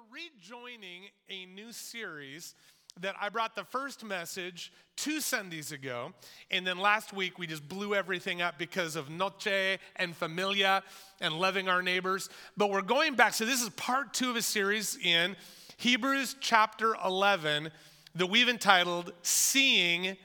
are 0.00 0.14
rejoining 0.14 1.02
a 1.28 1.46
new 1.46 1.72
series 1.72 2.54
that 3.00 3.14
I 3.20 3.28
brought 3.28 3.54
the 3.54 3.64
first 3.64 4.04
message 4.04 4.72
two 4.96 5.20
Sundays 5.20 5.72
ago. 5.72 6.12
And 6.50 6.66
then 6.66 6.78
last 6.78 7.12
week 7.12 7.38
we 7.38 7.46
just 7.46 7.68
blew 7.68 7.94
everything 7.94 8.40
up 8.40 8.58
because 8.58 8.96
of 8.96 9.10
Noche 9.10 9.78
and 9.96 10.16
Familia 10.16 10.82
and 11.20 11.34
loving 11.34 11.68
our 11.68 11.82
neighbors. 11.82 12.30
But 12.56 12.70
we're 12.70 12.82
going 12.82 13.14
back. 13.14 13.34
So 13.34 13.44
this 13.44 13.62
is 13.62 13.68
part 13.70 14.14
two 14.14 14.30
of 14.30 14.36
a 14.36 14.42
series 14.42 14.96
in 14.96 15.36
Hebrews 15.76 16.36
chapter 16.40 16.94
11 17.04 17.70
that 18.14 18.26
we've 18.26 18.48
entitled 18.48 19.12
Seeing 19.22 20.16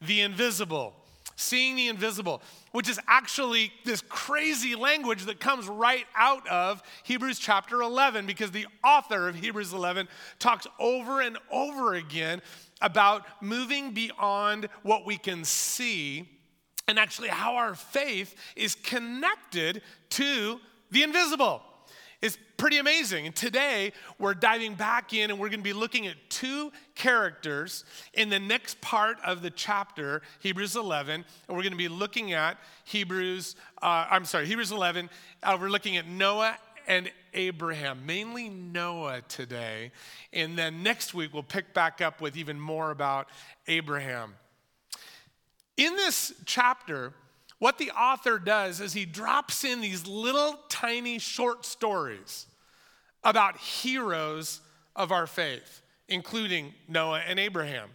the 0.00 0.20
Invisible. 0.20 0.94
Seeing 1.42 1.76
the 1.76 1.88
Invisible 1.88 2.42
which 2.72 2.88
is 2.88 2.98
actually 3.06 3.72
this 3.84 4.02
crazy 4.08 4.74
language 4.74 5.26
that 5.26 5.38
comes 5.38 5.68
right 5.68 6.06
out 6.16 6.46
of 6.48 6.82
Hebrews 7.04 7.38
chapter 7.38 7.82
11, 7.82 8.26
because 8.26 8.50
the 8.50 8.66
author 8.82 9.28
of 9.28 9.36
Hebrews 9.36 9.72
11 9.72 10.08
talks 10.38 10.66
over 10.80 11.20
and 11.20 11.38
over 11.50 11.94
again 11.94 12.42
about 12.80 13.26
moving 13.40 13.92
beyond 13.92 14.68
what 14.82 15.06
we 15.06 15.16
can 15.16 15.44
see 15.44 16.28
and 16.88 16.98
actually 16.98 17.28
how 17.28 17.54
our 17.54 17.74
faith 17.74 18.34
is 18.56 18.74
connected 18.74 19.82
to 20.10 20.58
the 20.90 21.02
invisible 21.02 21.62
is 22.22 22.38
pretty 22.56 22.78
amazing. 22.78 23.26
And 23.26 23.34
today 23.34 23.92
we're 24.18 24.34
diving 24.34 24.74
back 24.74 25.12
in 25.12 25.30
and 25.30 25.38
we're 25.38 25.48
going 25.48 25.60
to 25.60 25.64
be 25.64 25.72
looking 25.72 26.06
at 26.06 26.14
two 26.30 26.72
characters 26.94 27.84
in 28.14 28.30
the 28.30 28.38
next 28.38 28.80
part 28.80 29.18
of 29.24 29.42
the 29.42 29.50
chapter, 29.50 30.22
Hebrews 30.38 30.76
11. 30.76 31.16
And 31.16 31.56
we're 31.56 31.64
going 31.64 31.72
to 31.72 31.76
be 31.76 31.88
looking 31.88 32.32
at 32.32 32.56
Hebrews, 32.84 33.56
uh, 33.82 34.06
I'm 34.08 34.24
sorry, 34.24 34.46
Hebrews 34.46 34.70
11. 34.70 35.10
Uh, 35.42 35.58
we're 35.60 35.68
looking 35.68 35.96
at 35.96 36.06
Noah 36.06 36.56
and 36.86 37.10
Abraham, 37.34 38.06
mainly 38.06 38.48
Noah 38.48 39.22
today. 39.28 39.90
And 40.32 40.56
then 40.56 40.82
next 40.82 41.14
week 41.14 41.34
we'll 41.34 41.42
pick 41.42 41.74
back 41.74 42.00
up 42.00 42.20
with 42.20 42.36
even 42.36 42.58
more 42.58 42.92
about 42.92 43.28
Abraham. 43.66 44.34
In 45.76 45.96
this 45.96 46.32
chapter, 46.44 47.14
what 47.62 47.78
the 47.78 47.92
author 47.92 48.40
does 48.40 48.80
is 48.80 48.92
he 48.92 49.04
drops 49.04 49.62
in 49.62 49.80
these 49.80 50.04
little 50.04 50.58
tiny 50.68 51.20
short 51.20 51.64
stories 51.64 52.46
about 53.22 53.56
heroes 53.56 54.60
of 54.96 55.12
our 55.12 55.28
faith, 55.28 55.80
including 56.08 56.74
Noah 56.88 57.20
and 57.24 57.38
Abraham. 57.38 57.90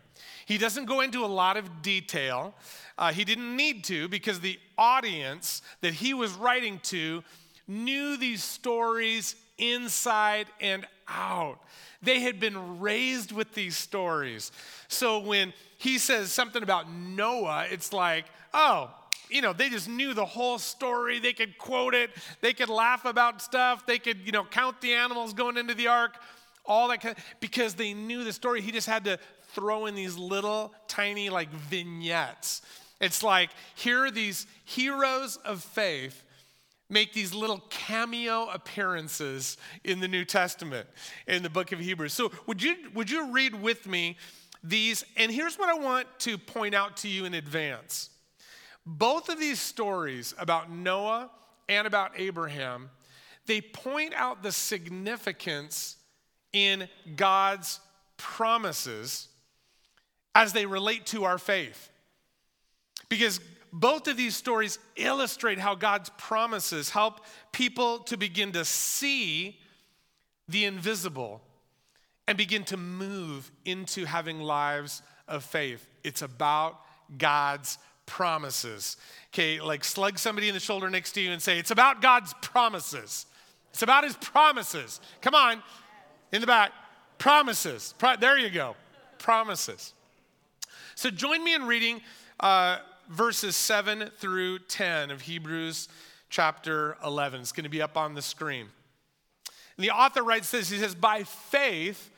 He 0.45 0.57
doesn't 0.57 0.85
go 0.85 1.01
into 1.01 1.25
a 1.25 1.27
lot 1.27 1.57
of 1.57 1.81
detail. 1.81 2.55
Uh, 2.97 3.11
he 3.11 3.25
didn't 3.25 3.57
need 3.57 3.83
to 3.83 4.07
because 4.07 4.39
the 4.39 4.57
audience 4.77 5.61
that 5.81 5.93
he 5.95 6.13
was 6.13 6.31
writing 6.31 6.79
to 6.83 7.21
knew 7.67 8.15
these 8.15 8.45
stories 8.45 9.35
inside 9.57 10.47
and 10.61 10.87
out. 11.09 11.59
They 12.01 12.21
had 12.21 12.39
been 12.39 12.79
raised 12.79 13.33
with 13.33 13.53
these 13.53 13.75
stories. 13.75 14.53
So 14.87 15.19
when 15.19 15.51
he 15.77 15.97
says 15.97 16.31
something 16.31 16.63
about 16.63 16.89
Noah, 16.89 17.65
it's 17.69 17.91
like, 17.91 18.27
oh, 18.53 18.91
you 19.29 19.41
know, 19.41 19.53
they 19.53 19.69
just 19.69 19.89
knew 19.89 20.13
the 20.13 20.25
whole 20.25 20.59
story. 20.59 21.19
They 21.19 21.33
could 21.33 21.57
quote 21.57 21.93
it. 21.93 22.11
They 22.41 22.53
could 22.53 22.69
laugh 22.69 23.05
about 23.05 23.41
stuff. 23.41 23.85
They 23.85 23.99
could, 23.99 24.19
you 24.25 24.31
know, 24.31 24.43
count 24.43 24.81
the 24.81 24.93
animals 24.93 25.33
going 25.33 25.57
into 25.57 25.73
the 25.73 25.87
ark, 25.87 26.15
all 26.65 26.87
that 26.89 27.01
kind 27.01 27.17
of, 27.17 27.23
because 27.39 27.73
they 27.73 27.93
knew 27.93 28.23
the 28.23 28.33
story. 28.33 28.61
He 28.61 28.71
just 28.71 28.87
had 28.87 29.05
to 29.05 29.19
throw 29.53 29.85
in 29.85 29.95
these 29.95 30.17
little 30.17 30.73
tiny 30.87 31.29
like 31.29 31.49
vignettes. 31.49 32.61
It's 32.99 33.23
like 33.23 33.49
here 33.75 34.05
are 34.05 34.11
these 34.11 34.47
heroes 34.65 35.37
of 35.37 35.63
faith 35.63 36.23
make 36.89 37.13
these 37.13 37.33
little 37.33 37.61
cameo 37.69 38.47
appearances 38.49 39.57
in 39.83 39.99
the 39.99 40.07
New 40.07 40.23
Testament 40.23 40.87
in 41.27 41.43
the 41.43 41.49
book 41.49 41.71
of 41.71 41.79
Hebrews. 41.79 42.13
So 42.13 42.31
would 42.45 42.61
you 42.61 42.75
would 42.93 43.09
you 43.09 43.31
read 43.31 43.53
with 43.61 43.87
me 43.87 44.17
these 44.63 45.03
and 45.15 45.31
here's 45.31 45.57
what 45.57 45.69
I 45.69 45.77
want 45.77 46.07
to 46.19 46.37
point 46.37 46.73
out 46.73 46.97
to 46.97 47.07
you 47.07 47.25
in 47.25 47.33
advance. 47.33 48.09
Both 48.89 49.27
of 49.27 49.37
these 49.37 49.59
stories 49.59 50.33
about 50.39 50.71
Noah 50.71 51.29
and 51.67 51.85
about 51.85 52.13
Abraham, 52.15 52.89
they 53.45 53.59
point 53.59 54.13
out 54.15 54.43
the 54.43 54.53
significance 54.53 55.97
in 56.53 56.87
God's 57.17 57.81
promises 58.15 59.27
as 60.33 60.53
they 60.53 60.65
relate 60.65 61.05
to 61.07 61.25
our 61.25 61.37
faith. 61.37 61.89
Because 63.09 63.41
both 63.73 64.07
of 64.07 64.15
these 64.15 64.37
stories 64.37 64.79
illustrate 64.95 65.59
how 65.59 65.75
God's 65.75 66.09
promises 66.17 66.89
help 66.89 67.25
people 67.51 67.99
to 67.99 68.15
begin 68.15 68.53
to 68.53 68.63
see 68.63 69.59
the 70.47 70.63
invisible 70.63 71.41
and 72.25 72.37
begin 72.37 72.63
to 72.65 72.77
move 72.77 73.51
into 73.65 74.05
having 74.05 74.39
lives 74.39 75.01
of 75.27 75.43
faith. 75.43 75.85
It's 76.05 76.21
about 76.21 76.79
God's 77.17 77.77
promises. 78.07 78.97
Okay, 79.31 79.61
like 79.61 79.83
slug 79.83 80.17
somebody 80.17 80.47
in 80.47 80.55
the 80.55 80.59
shoulder 80.59 80.89
next 80.89 81.11
to 81.11 81.21
you 81.21 81.31
and 81.31 81.39
say, 81.39 81.59
It's 81.59 81.69
about 81.69 82.01
God's 82.01 82.33
promises. 82.41 83.27
It's 83.69 83.83
about 83.83 84.03
his 84.03 84.15
promises. 84.15 84.99
Come 85.21 85.35
on, 85.35 85.61
in 86.31 86.41
the 86.41 86.47
back. 86.47 86.71
Promises. 87.19 87.93
Pro- 87.99 88.15
there 88.15 88.37
you 88.37 88.49
go. 88.49 88.75
Promises. 89.19 89.93
So 90.95 91.11
join 91.11 91.43
me 91.43 91.53
in 91.53 91.67
reading 91.67 92.01
uh, 92.39 92.77
verses 93.09 93.55
7 93.55 94.09
through 94.17 94.59
10 94.59 95.11
of 95.11 95.21
Hebrews 95.21 95.89
chapter 96.29 96.97
11. 97.03 97.41
It's 97.41 97.51
going 97.51 97.65
to 97.65 97.69
be 97.69 97.81
up 97.81 97.97
on 97.97 98.15
the 98.15 98.21
screen. 98.21 98.67
And 99.77 99.83
the 99.83 99.91
author 99.91 100.23
writes 100.23 100.51
this 100.51 100.69
He 100.69 100.77
says, 100.77 100.95
By 100.95 101.23
faith, 101.23 102.09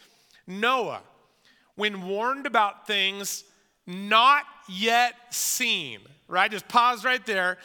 Noah, 0.47 1.01
when 1.75 2.07
warned 2.07 2.45
about 2.45 2.87
things 2.87 3.43
not 3.85 4.43
yet 4.69 5.13
seen, 5.29 5.99
right? 6.27 6.49
Just 6.49 6.67
pause 6.67 7.03
right 7.03 7.25
there. 7.25 7.57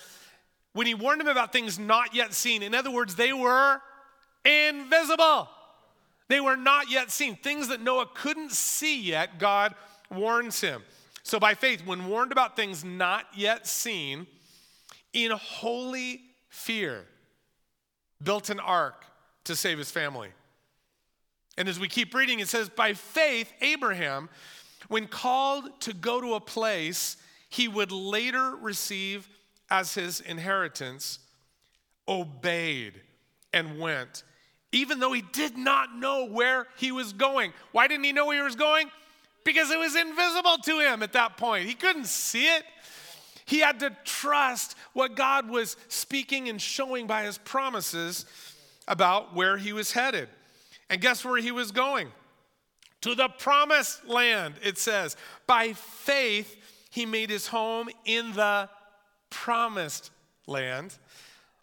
When 0.73 0.87
he 0.87 0.95
warned 0.95 1.21
them 1.21 1.29
about 1.29 1.53
things 1.53 1.79
not 1.79 2.15
yet 2.15 2.35
seen, 2.35 2.63
in 2.63 2.75
other 2.75 2.91
words, 2.91 3.15
they 3.15 3.33
were 3.33 3.81
invisible. 4.45 5.49
They 6.29 6.41
were 6.41 6.57
not 6.57 6.91
yet 6.91 7.11
seen. 7.11 7.37
Things 7.37 7.69
that 7.69 7.81
Noah 7.81 8.07
couldn't 8.13 8.53
see 8.53 9.01
yet, 9.01 9.39
God 9.39 9.75
warns 10.11 10.61
him. 10.61 10.83
So, 11.23 11.39
by 11.39 11.55
faith, 11.55 11.87
when 11.87 12.07
warned 12.07 12.33
about 12.33 12.57
things 12.57 12.85
not 12.85 13.27
yet 13.35 13.67
seen, 13.67 14.27
in 15.13 15.31
holy 15.31 16.23
fear, 16.49 17.07
built 18.23 18.51
an 18.51 18.61
ark 18.61 19.05
to 19.45 19.55
save 19.55 19.79
his 19.79 19.91
family. 19.91 20.31
And 21.57 21.69
as 21.69 21.79
we 21.79 21.89
keep 21.89 22.15
reading, 22.15 22.41
it 22.41 22.49
says, 22.49 22.69
By 22.69 22.95
faith, 22.95 23.53
Abraham, 23.61 24.29
when 24.89 25.06
called 25.06 25.81
to 25.81 25.93
go 25.93 26.21
to 26.21 26.34
a 26.34 26.41
place 26.41 27.17
he 27.49 27.69
would 27.69 27.93
later 27.93 28.56
receive 28.61 29.28
as 29.71 29.95
his 29.95 30.21
inheritance, 30.21 31.19
obeyed 32.09 32.94
and 33.53 33.78
went, 33.78 34.25
even 34.73 34.99
though 34.99 35.12
he 35.12 35.23
did 35.33 35.56
not 35.56 35.97
know 35.97 36.27
where 36.27 36.67
he 36.77 36.93
was 36.93 37.12
going. 37.12 37.53
Why 37.73 37.87
didn't 37.87 38.05
he 38.05 38.12
know 38.12 38.27
where 38.27 38.39
he 38.39 38.43
was 38.43 38.56
going? 38.56 38.91
Because 39.44 39.71
it 39.71 39.78
was 39.78 39.94
invisible 39.94 40.59
to 40.65 40.81
him 40.81 41.03
at 41.03 41.12
that 41.12 41.37
point. 41.37 41.67
He 41.67 41.75
couldn't 41.75 42.06
see 42.06 42.47
it. 42.47 42.65
He 43.47 43.61
had 43.61 43.81
to 43.81 43.97
trust 44.05 44.75
what 44.93 45.15
God 45.17 45.49
was 45.49 45.77
speaking 45.89 46.49
and 46.49 46.61
showing 46.61 47.06
by 47.06 47.25
his 47.25 47.39
promises 47.39 48.27
about 48.89 49.34
where 49.34 49.56
he 49.56 49.73
was 49.73 49.93
headed. 49.93 50.28
And 50.91 51.00
guess 51.00 51.25
where 51.25 51.41
he 51.41 51.50
was 51.50 51.71
going? 51.71 52.09
To 53.05 53.15
the 53.15 53.29
promised 53.29 54.09
land, 54.09 54.55
it 54.63 54.79
says. 54.79 55.15
By 55.47 55.75
faith, 55.75 56.57
he 56.89 57.05
made 57.05 57.29
his 57.29 57.47
home 57.47 57.91
in 58.07 58.33
the 58.33 58.71
promised 59.29 60.11
land, 60.47 60.97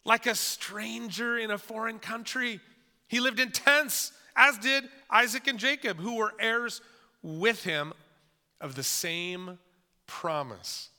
like 0.04 0.26
a 0.26 0.36
stranger 0.36 1.36
in 1.36 1.50
a 1.50 1.58
foreign 1.58 1.98
country. 1.98 2.60
He 3.08 3.18
lived 3.18 3.40
in 3.40 3.50
tents, 3.50 4.12
as 4.36 4.56
did 4.58 4.84
Isaac 5.10 5.48
and 5.48 5.58
Jacob, 5.58 5.98
who 5.98 6.14
were 6.14 6.32
heirs 6.38 6.80
with 7.24 7.64
him 7.64 7.92
of 8.60 8.76
the 8.76 8.84
same 8.84 9.58
promise. 10.06 10.90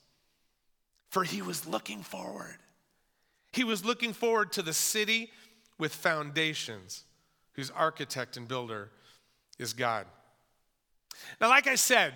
For 1.10 1.24
he 1.24 1.42
was 1.42 1.66
looking 1.66 2.04
forward. 2.04 2.58
He 3.54 3.64
was 3.64 3.86
looking 3.86 4.12
forward 4.12 4.52
to 4.54 4.62
the 4.62 4.74
city 4.74 5.32
with 5.78 5.96
foundations, 5.96 7.06
whose 7.54 7.72
architect 7.72 8.36
and 8.36 8.46
builder 8.46 8.90
is 9.58 9.72
God. 9.72 10.06
Now, 11.40 11.50
like 11.50 11.68
I 11.68 11.76
said, 11.76 12.14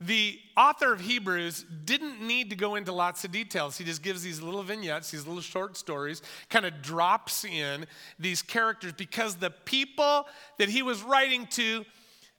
the 0.00 0.38
author 0.56 0.92
of 0.92 1.00
Hebrews 1.00 1.64
didn't 1.84 2.20
need 2.20 2.50
to 2.50 2.56
go 2.56 2.74
into 2.74 2.92
lots 2.92 3.24
of 3.24 3.32
details. 3.32 3.78
He 3.78 3.84
just 3.84 4.02
gives 4.02 4.22
these 4.22 4.42
little 4.42 4.62
vignettes, 4.62 5.10
these 5.10 5.26
little 5.26 5.42
short 5.42 5.76
stories, 5.76 6.20
kind 6.50 6.66
of 6.66 6.82
drops 6.82 7.44
in 7.44 7.86
these 8.18 8.42
characters 8.42 8.92
because 8.92 9.36
the 9.36 9.50
people 9.50 10.26
that 10.58 10.68
he 10.68 10.82
was 10.82 11.02
writing 11.02 11.46
to, 11.52 11.84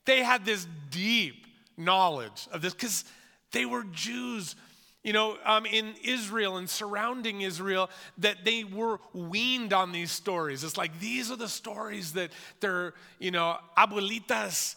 they 0.06 0.22
had 0.22 0.46
this 0.46 0.68
deep 0.92 1.48
knowledge 1.78 2.48
of 2.52 2.62
this 2.62 2.74
because 2.74 3.06
they 3.52 3.66
were 3.66 3.84
Jews 3.86 4.56
you 5.06 5.14
know, 5.14 5.38
um, 5.46 5.68
in 5.68 5.94
Israel 6.04 6.58
and 6.58 6.68
surrounding 6.68 7.42
Israel, 7.42 7.92
that 8.18 8.38
they 8.44 8.64
were 8.64 9.00
weaned 9.14 9.72
on 9.72 9.92
these 9.92 10.12
stories. 10.12 10.64
It's 10.64 10.78
like 10.78 11.00
these 11.00 11.30
are 11.30 11.36
the 11.36 11.48
stories 11.48 12.14
that 12.14 12.32
their, 12.60 12.96
you 13.20 13.30
know, 13.30 13.58
abuelitas, 13.78 14.76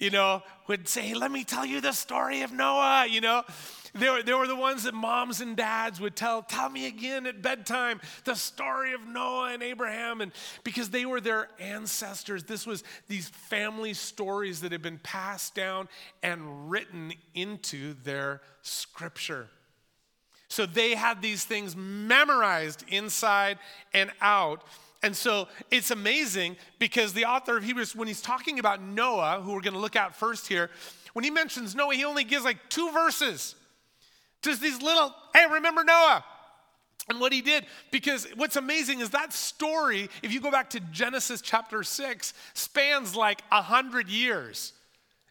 you 0.00 0.10
know, 0.10 0.42
would 0.66 0.88
say, 0.88 1.14
let 1.14 1.30
me 1.30 1.44
tell 1.44 1.64
you 1.64 1.80
the 1.80 1.92
story 1.92 2.42
of 2.42 2.52
Noah, 2.52 3.06
you 3.08 3.20
know. 3.20 3.44
They 3.92 4.08
were, 4.08 4.38
were 4.38 4.46
the 4.46 4.56
ones 4.56 4.84
that 4.84 4.94
moms 4.94 5.40
and 5.40 5.56
dads 5.56 6.00
would 6.00 6.14
tell, 6.14 6.42
tell 6.42 6.68
me 6.68 6.86
again 6.86 7.26
at 7.26 7.42
bedtime 7.42 8.00
the 8.24 8.36
story 8.36 8.92
of 8.92 9.04
Noah 9.06 9.52
and 9.52 9.62
Abraham. 9.62 10.20
And 10.20 10.32
because 10.62 10.90
they 10.90 11.06
were 11.06 11.20
their 11.20 11.48
ancestors, 11.58 12.44
this 12.44 12.66
was 12.66 12.84
these 13.08 13.28
family 13.28 13.94
stories 13.94 14.60
that 14.60 14.72
had 14.72 14.82
been 14.82 15.00
passed 15.02 15.54
down 15.54 15.88
and 16.22 16.70
written 16.70 17.12
into 17.34 17.94
their 18.04 18.40
scripture. 18.62 19.48
So 20.48 20.66
they 20.66 20.94
had 20.94 21.20
these 21.20 21.44
things 21.44 21.76
memorized 21.76 22.84
inside 22.88 23.58
and 23.92 24.10
out. 24.20 24.62
And 25.02 25.16
so 25.16 25.48
it's 25.70 25.90
amazing 25.90 26.56
because 26.78 27.12
the 27.12 27.24
author 27.24 27.56
of 27.56 27.64
Hebrews, 27.64 27.96
when 27.96 28.06
he's 28.06 28.20
talking 28.20 28.58
about 28.58 28.82
Noah, 28.82 29.40
who 29.42 29.54
we're 29.54 29.62
going 29.62 29.74
to 29.74 29.80
look 29.80 29.96
at 29.96 30.14
first 30.14 30.46
here, 30.46 30.70
when 31.14 31.24
he 31.24 31.30
mentions 31.30 31.74
Noah, 31.74 31.94
he 31.94 32.04
only 32.04 32.24
gives 32.24 32.44
like 32.44 32.58
two 32.68 32.90
verses. 32.92 33.54
Just 34.42 34.60
these 34.60 34.80
little, 34.82 35.14
hey, 35.34 35.46
remember 35.50 35.84
Noah? 35.84 36.24
And 37.08 37.18
what 37.18 37.32
he 37.32 37.40
did, 37.40 37.66
because 37.90 38.26
what's 38.36 38.56
amazing 38.56 39.00
is 39.00 39.10
that 39.10 39.32
story, 39.32 40.08
if 40.22 40.32
you 40.32 40.40
go 40.40 40.50
back 40.50 40.70
to 40.70 40.80
Genesis 40.80 41.40
chapter 41.40 41.82
6, 41.82 42.34
spans 42.54 43.16
like 43.16 43.42
a 43.50 43.62
hundred 43.62 44.08
years. 44.08 44.74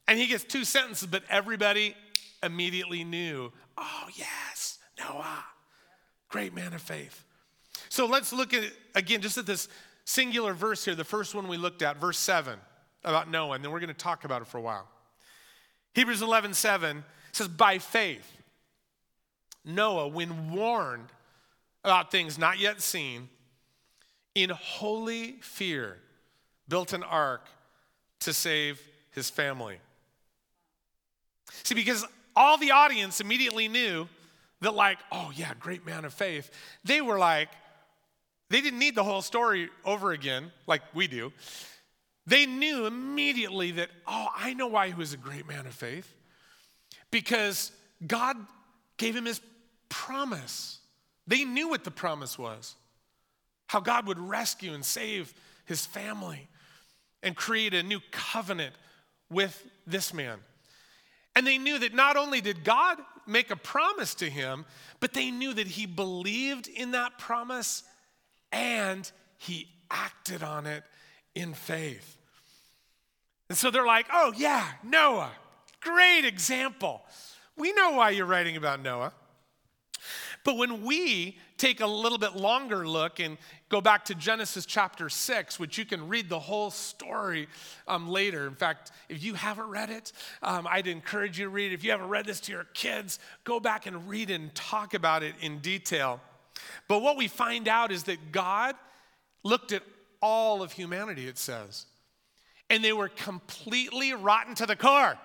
And 0.08 0.18
he 0.18 0.28
gets 0.28 0.44
two 0.44 0.66
sentences, 0.66 1.08
but 1.08 1.24
everybody 1.30 1.96
immediately 2.42 3.04
knew, 3.04 3.52
oh, 3.78 4.08
yes, 4.16 4.80
Noah, 4.98 5.46
great 6.28 6.54
man 6.54 6.74
of 6.74 6.82
faith. 6.82 7.24
So 7.90 8.06
let's 8.06 8.32
look 8.32 8.54
at, 8.54 8.72
again, 8.96 9.22
just 9.22 9.38
at 9.38 9.46
this 9.46 9.68
singular 10.06 10.54
verse 10.54 10.86
here, 10.86 10.96
the 10.96 11.04
first 11.04 11.36
one 11.36 11.48
we 11.48 11.58
looked 11.58 11.82
at, 11.82 11.98
verse 11.98 12.18
7 12.18 12.60
about 13.04 13.30
Noah, 13.30 13.56
and 13.56 13.64
then 13.64 13.72
we're 13.72 13.80
going 13.80 13.90
to 13.90 13.94
talk 13.94 14.26
about 14.26 14.42
it 14.42 14.48
for 14.48 14.58
a 14.58 14.62
while. 14.62 14.88
Hebrews 15.94 16.22
11 16.22 16.54
7 16.54 17.04
says, 17.32 17.48
By 17.48 17.80
faith, 17.80 18.30
Noah, 19.66 20.08
when 20.08 20.52
warned 20.52 21.10
about 21.84 22.12
things 22.12 22.38
not 22.38 22.60
yet 22.60 22.82
seen, 22.82 23.30
in 24.36 24.50
holy 24.50 25.38
fear, 25.42 25.98
built 26.68 26.94
an 26.94 27.04
ark 27.04 27.48
to 28.20 28.34
save 28.34 28.82
his 29.12 29.30
family. 29.30 29.80
See, 31.64 31.76
because 31.76 32.06
all 32.36 32.58
the 32.58 32.72
audience 32.72 33.22
immediately 33.22 33.68
knew 33.68 34.08
that, 34.62 34.76
like, 34.76 35.00
oh, 35.12 35.32
yeah, 35.36 35.54
great 35.60 35.86
man 35.86 36.06
of 36.06 36.14
faith. 36.14 36.52
They 36.84 37.02
were 37.02 37.18
like, 37.18 37.50
they 38.50 38.62
didn't 38.62 38.80
need 38.80 38.96
the 38.96 39.04
whole 39.04 39.22
story 39.22 39.70
over 39.86 40.12
again 40.12 40.52
like 40.68 40.82
we 40.94 41.08
do. 41.08 41.32
They 42.26 42.46
knew 42.46 42.86
immediately 42.86 43.72
that, 43.72 43.90
oh, 44.08 44.28
I 44.36 44.54
know 44.54 44.68
why 44.68 44.88
he 44.88 44.94
was 44.94 45.14
a 45.14 45.18
great 45.18 45.48
man 45.48 45.66
of 45.66 45.74
faith. 45.74 46.14
Because 47.12 47.72
God 48.06 48.38
gave 48.98 49.16
him 49.16 49.26
his 49.26 49.42
promise. 49.90 50.80
They 51.28 51.44
knew 51.44 51.70
what 51.70 51.84
the 51.84 51.92
promise 51.92 52.38
was 52.38 52.76
how 53.68 53.80
God 53.80 54.08
would 54.08 54.18
rescue 54.18 54.74
and 54.74 54.84
save 54.84 55.32
his 55.66 55.86
family 55.86 56.48
and 57.22 57.36
create 57.36 57.76
a 57.76 57.84
new 57.84 58.00
covenant 58.10 58.74
with 59.30 59.64
this 59.86 60.12
man. 60.12 60.40
And 61.36 61.46
they 61.46 61.60
knew 61.60 61.78
that 61.78 61.94
not 61.94 62.18
only 62.18 62.42
did 62.42 62.64
God 62.64 62.98
make 63.28 63.52
a 63.52 63.56
promise 63.56 64.16
to 64.16 64.30
him, 64.30 64.66
but 65.00 65.14
they 65.14 65.30
knew 65.30 65.54
that 65.54 65.68
he 65.68 65.86
believed 65.86 66.68
in 66.68 66.92
that 66.92 67.20
promise 67.20 67.84
and 68.52 69.10
he 69.38 69.68
acted 69.90 70.44
on 70.44 70.66
it 70.66 70.84
in 71.36 71.54
faith. 71.54 72.18
And 73.50 73.58
so 73.58 73.72
they're 73.72 73.86
like, 73.86 74.06
oh, 74.14 74.34
yeah, 74.38 74.68
Noah, 74.84 75.32
great 75.82 76.26
example. 76.26 77.02
We 77.58 77.74
know 77.74 77.92
why 77.92 78.12
you're 78.12 78.26
writing 78.26 78.56
about 78.58 78.82
Noah. 78.82 79.14
But 80.44 80.58
when 80.58 80.84
we 80.84 81.38
take 81.58 81.82
a 81.82 81.86
little 81.86 82.18
bit 82.18 82.36
longer 82.36 82.88
look 82.88 83.20
and 83.20 83.38
go 83.68 83.82
back 83.82 84.06
to 84.06 84.16
Genesis 84.16 84.66
chapter 84.66 85.10
6, 85.10 85.60
which 85.60 85.78
you 85.78 85.86
can 85.86 86.08
read 86.08 86.30
the 86.30 86.40
whole 86.40 86.72
story 86.72 87.48
um, 87.88 88.10
later. 88.10 88.48
In 88.48 88.56
fact, 88.56 88.92
if 89.10 89.22
you 89.22 89.34
haven't 89.34 89.70
read 89.70 89.90
it, 89.90 90.12
um, 90.42 90.66
I'd 90.68 90.88
encourage 90.88 91.38
you 91.38 91.46
to 91.46 91.50
read 91.50 91.72
it. 91.72 91.76
If 91.76 91.84
you 91.84 91.92
haven't 91.92 92.08
read 92.08 92.26
this 92.26 92.40
to 92.42 92.52
your 92.52 92.64
kids, 92.74 93.20
go 93.44 93.60
back 93.60 93.86
and 93.86 94.10
read 94.10 94.30
it 94.30 94.36
and 94.36 94.56
talk 94.56 94.94
about 94.94 95.22
it 95.22 95.36
in 95.42 95.60
detail. 95.60 96.22
But 96.88 97.00
what 97.00 97.18
we 97.18 97.28
find 97.28 97.68
out 97.68 97.92
is 97.92 98.04
that 98.04 98.32
God 98.32 98.76
looked 99.44 99.72
at 99.72 99.84
all 100.22 100.62
of 100.62 100.72
humanity, 100.72 101.28
it 101.28 101.38
says, 101.38 101.86
and 102.70 102.84
they 102.84 102.94
were 102.94 103.10
completely 103.10 104.14
rotten 104.14 104.56
to 104.56 104.66
the 104.66 104.76
core. 104.76 105.18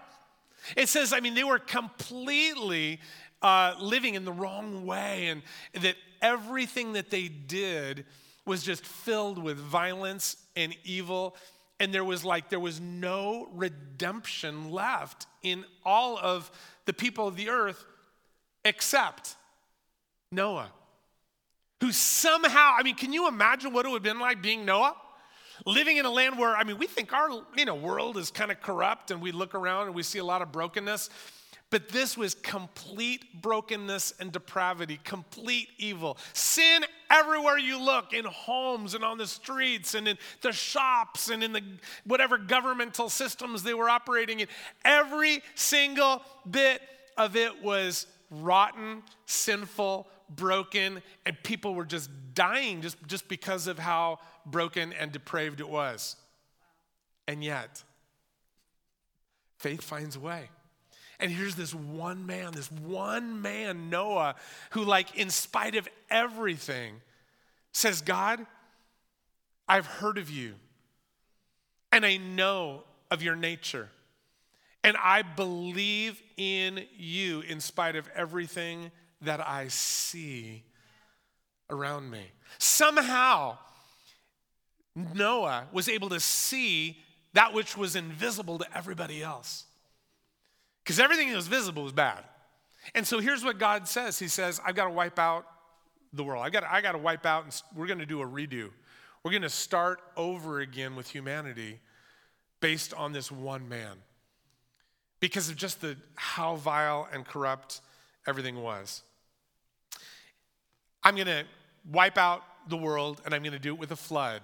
It 0.77 0.89
says, 0.89 1.13
I 1.13 1.21
mean, 1.21 1.35
they 1.35 1.45
were 1.45 1.59
completely 1.59 3.01
uh, 3.43 3.75
living 3.79 4.15
in 4.15 4.25
the 4.25 4.33
wrong 4.33 4.87
way, 4.87 5.27
and 5.27 5.43
that 5.75 5.97
everything 6.23 6.95
that 6.95 7.11
they 7.11 7.29
did 7.29 8.07
was 8.47 8.63
just 8.63 8.85
filled 8.85 9.39
with 9.39 9.59
violence 9.59 10.37
and 10.57 10.75
evil. 10.85 11.37
And 11.81 11.93
there 11.93 12.05
was 12.05 12.25
like, 12.25 12.49
there 12.49 12.61
was 12.61 12.81
no 12.81 13.49
redemption 13.53 14.71
left 14.71 15.27
in 15.43 15.65
all 15.85 16.19
of 16.19 16.51
the 16.87 16.93
people 16.93 17.27
of 17.27 17.37
the 17.37 17.49
earth 17.49 17.85
except 18.65 19.35
Noah, 20.31 20.71
who 21.81 21.93
somehow, 21.93 22.75
I 22.79 22.83
mean, 22.83 22.95
can 22.95 23.13
you 23.13 23.29
imagine 23.29 23.73
what 23.73 23.87
it 23.87 23.91
would 23.91 23.97
have 23.97 24.03
been 24.03 24.21
like 24.21 24.43
being 24.43 24.65
Noah? 24.65 24.97
Living 25.67 25.99
in 25.99 26.05
a 26.05 26.11
land 26.11 26.39
where, 26.39 26.57
I 26.57 26.65
mean, 26.65 26.79
we 26.79 26.87
think 26.87 27.13
our 27.13 27.29
you 27.57 27.65
know, 27.65 27.75
world 27.75 28.17
is 28.17 28.31
kind 28.31 28.51
of 28.51 28.61
corrupt 28.61 29.11
and 29.11 29.21
we 29.21 29.33
look 29.33 29.55
around 29.55 29.87
and 29.87 29.95
we 29.95 30.03
see 30.03 30.19
a 30.19 30.25
lot 30.25 30.43
of 30.43 30.51
brokenness. 30.51 31.11
But 31.71 31.89
this 31.89 32.17
was 32.17 32.35
complete 32.35 33.43
brokenness 33.43 34.15
and 34.21 34.31
depravity, 34.31 35.01
complete 35.03 35.69
evil. 35.79 36.19
Sin 36.33 36.85
everywhere 37.11 37.59
you 37.59 37.83
look, 37.83 38.13
in 38.13 38.25
homes 38.25 38.95
and 38.95 39.03
on 39.03 39.19
the 39.19 39.27
streets 39.27 39.95
and 39.95 40.07
in 40.07 40.19
the 40.41 40.53
shops 40.53 41.31
and 41.31 41.43
in 41.43 41.53
the 41.53 41.63
whatever 42.05 42.39
governmental 42.39 43.09
systems 43.09 43.63
they 43.63 43.75
were 43.75 43.89
operating 43.89 44.41
in. 44.41 44.49
Every 44.85 45.43
single 45.55 46.23
bit 46.49 46.81
of 47.17 47.35
it 47.35 47.63
was 47.63 48.07
rotten, 48.31 49.03
sinful, 49.27 50.07
broken, 50.29 51.03
and 51.27 51.37
people 51.43 51.75
were 51.75 51.85
just 51.85 52.11
dying 52.35 52.83
just, 52.83 52.97
just 53.07 53.29
because 53.29 53.67
of 53.67 53.79
how 53.79 54.19
broken 54.47 54.93
and 54.93 55.13
depraved 55.13 55.61
it 55.61 55.69
was. 55.69 56.17
And 57.27 57.43
yet, 57.43 57.83
faith 59.59 59.83
finds 59.83 60.17
a 60.17 60.21
way. 60.21 60.51
And 61.21 61.31
here's 61.31 61.55
this 61.55 61.73
one 61.73 62.27
man, 62.27 62.53
this 62.53 62.71
one 62.71 63.41
man, 63.41 63.89
Noah, 63.89 64.35
who, 64.71 64.85
like, 64.85 65.17
in 65.17 65.31
spite 65.31 65.77
of 65.77 65.89
everything, 66.11 67.01
says, 67.73 68.03
God, 68.03 68.45
I've 69.69 69.87
heard 69.87 70.19
of 70.19 70.29
you, 70.29 70.55
and 71.93 72.05
I 72.05 72.17
know 72.17 72.85
of 73.11 73.23
your 73.23 73.37
nature, 73.37 73.89
and 74.83 74.97
I 75.03 75.23
believe 75.23 76.21
in 76.37 76.85
you 76.97 77.41
in 77.41 77.61
spite 77.61 77.97
of 77.97 78.09
everything 78.15 78.91
that 79.25 79.47
I 79.47 79.69
see 79.69 80.65
around 81.71 82.11
me. 82.11 82.23
Somehow, 82.59 83.59
Noah 84.95 85.67
was 85.73 85.89
able 85.89 86.09
to 86.11 86.21
see 86.21 86.99
that 87.33 87.53
which 87.53 87.77
was 87.77 87.97
invisible 87.97 88.59
to 88.59 88.77
everybody 88.77 89.23
else. 89.23 89.65
Because 90.83 91.01
everything 91.01 91.31
that 91.31 91.37
was 91.37 91.49
visible 91.49 91.83
was 91.83 91.93
bad. 91.93 92.23
And 92.95 93.07
so 93.07 93.19
here's 93.19 93.43
what 93.43 93.59
God 93.59 93.89
says 93.89 94.19
He 94.19 94.29
says, 94.29 94.61
I've 94.65 94.75
got 94.75 94.85
to 94.85 94.91
wipe 94.91 95.19
out 95.19 95.47
the 96.13 96.23
world. 96.23 96.45
I 96.45 96.51
got, 96.51 96.65
I 96.65 96.81
got 96.81 96.93
to 96.93 96.99
wipe 96.99 97.27
out, 97.27 97.45
and 97.45 97.63
we're 97.75 97.87
going 97.87 97.99
to 97.99 98.07
do 98.07 98.23
a 98.23 98.27
redo. 98.27 98.71
We're 99.23 99.31
going 99.31 99.43
to 99.43 99.49
start 99.49 100.01
over 100.17 100.61
again 100.61 100.97
with 100.97 101.09
humanity 101.09 101.81
based 102.61 102.95
on 102.95 103.13
this 103.13 103.33
one 103.33 103.69
man 103.69 103.97
because 105.19 105.49
of 105.49 105.57
just 105.57 105.81
the 105.81 105.97
how 106.15 106.57
vile 106.57 107.09
and 107.13 107.25
corrupt 107.25 107.81
everything 108.27 108.63
was. 108.63 109.03
I'm 111.05 111.15
going 111.15 111.27
to 111.27 111.45
wipe 111.91 112.19
out 112.19 112.43
the 112.69 112.77
world 112.77 113.21
and 113.25 113.35
I'm 113.35 113.43
going 113.43 113.53
to 113.53 113.59
do 113.59 113.75
it 113.75 113.79
with 113.79 113.91
a 113.93 113.97
flood. 113.97 114.43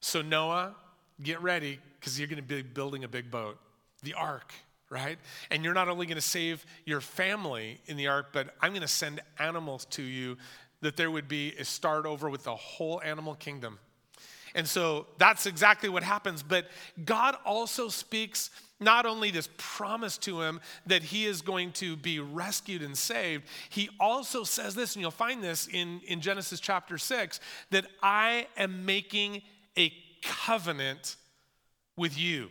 So 0.00 0.22
Noah, 0.22 0.74
get 1.22 1.42
ready 1.42 1.78
because 1.98 2.18
you're 2.18 2.28
going 2.28 2.42
to 2.42 2.42
be 2.42 2.62
building 2.62 3.04
a 3.04 3.08
big 3.08 3.30
boat, 3.30 3.58
the 4.02 4.14
ark 4.14 4.52
right? 4.90 5.18
And 5.50 5.64
you're 5.64 5.72
not 5.72 5.88
only 5.88 6.04
going 6.04 6.16
to 6.16 6.20
save 6.20 6.66
your 6.84 7.00
family 7.00 7.80
in 7.86 7.96
the 7.96 8.08
ark, 8.08 8.30
but 8.32 8.54
I'm 8.60 8.72
going 8.72 8.82
to 8.82 8.88
send 8.88 9.20
animals 9.38 9.84
to 9.90 10.02
you 10.02 10.36
that 10.82 10.96
there 10.96 11.10
would 11.10 11.28
be 11.28 11.54
a 11.58 11.64
start 11.64 12.06
over 12.06 12.28
with 12.28 12.44
the 12.44 12.56
whole 12.56 13.00
animal 13.02 13.36
kingdom. 13.36 13.78
And 14.54 14.66
so 14.68 15.06
that's 15.18 15.46
exactly 15.46 15.88
what 15.88 16.02
happens. 16.02 16.42
But 16.42 16.66
God 17.04 17.36
also 17.44 17.88
speaks 17.88 18.50
not 18.80 19.04
only 19.04 19.30
this 19.30 19.48
promise 19.58 20.16
to 20.18 20.40
him 20.40 20.60
that 20.86 21.02
he 21.02 21.26
is 21.26 21.42
going 21.42 21.72
to 21.72 21.96
be 21.96 22.18
rescued 22.18 22.82
and 22.82 22.96
saved, 22.96 23.44
he 23.68 23.90
also 24.00 24.42
says 24.42 24.74
this, 24.74 24.94
and 24.94 25.02
you'll 25.02 25.10
find 25.10 25.42
this 25.42 25.68
in, 25.68 26.00
in 26.06 26.20
Genesis 26.20 26.60
chapter 26.60 26.96
6, 26.96 27.40
that 27.70 27.86
I 28.02 28.46
am 28.56 28.86
making 28.86 29.42
a 29.78 29.92
covenant 30.22 31.16
with 31.96 32.18
you. 32.18 32.48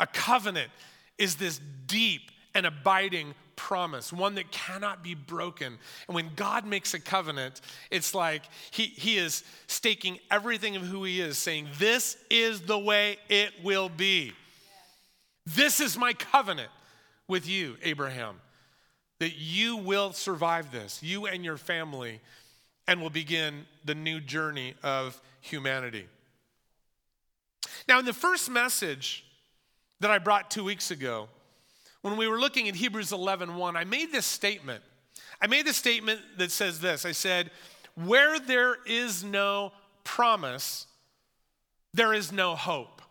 A 0.00 0.06
covenant 0.06 0.70
is 1.18 1.36
this 1.36 1.60
deep 1.86 2.30
and 2.54 2.64
abiding 2.64 3.34
promise, 3.58 4.12
one 4.12 4.36
that 4.36 4.50
cannot 4.52 5.02
be 5.02 5.14
broken. 5.14 5.76
And 6.06 6.14
when 6.14 6.30
God 6.36 6.64
makes 6.64 6.94
a 6.94 7.00
covenant, 7.00 7.60
it's 7.90 8.14
like 8.14 8.44
he, 8.70 8.86
he 8.86 9.18
is 9.18 9.42
staking 9.66 10.20
everything 10.30 10.76
of 10.76 10.82
who 10.82 11.04
he 11.04 11.20
is, 11.20 11.36
saying, 11.36 11.68
This 11.76 12.16
is 12.30 12.62
the 12.62 12.78
way 12.78 13.18
it 13.28 13.52
will 13.62 13.88
be. 13.88 14.32
This 15.44 15.80
is 15.80 15.98
my 15.98 16.12
covenant 16.12 16.70
with 17.26 17.48
you, 17.48 17.76
Abraham, 17.82 18.36
that 19.18 19.36
you 19.36 19.76
will 19.76 20.12
survive 20.12 20.70
this, 20.70 21.02
you 21.02 21.26
and 21.26 21.44
your 21.44 21.56
family, 21.56 22.20
and 22.86 23.02
will 23.02 23.10
begin 23.10 23.66
the 23.84 23.94
new 23.94 24.20
journey 24.20 24.74
of 24.82 25.20
humanity. 25.40 26.06
Now, 27.88 27.98
in 27.98 28.04
the 28.04 28.12
first 28.12 28.48
message 28.48 29.24
that 30.00 30.10
I 30.10 30.18
brought 30.18 30.50
two 30.50 30.62
weeks 30.62 30.90
ago, 30.90 31.28
when 32.08 32.18
we 32.18 32.26
were 32.26 32.40
looking 32.40 32.68
at 32.68 32.74
Hebrews 32.74 33.12
11 33.12 33.54
1, 33.54 33.76
I 33.76 33.84
made 33.84 34.12
this 34.12 34.26
statement. 34.26 34.82
I 35.40 35.46
made 35.46 35.66
this 35.66 35.76
statement 35.76 36.20
that 36.38 36.50
says 36.50 36.80
this 36.80 37.04
I 37.04 37.12
said, 37.12 37.50
Where 37.94 38.38
there 38.38 38.76
is 38.86 39.22
no 39.22 39.72
promise, 40.04 40.86
there 41.92 42.14
is 42.14 42.32
no 42.32 42.54
hope. 42.54 43.02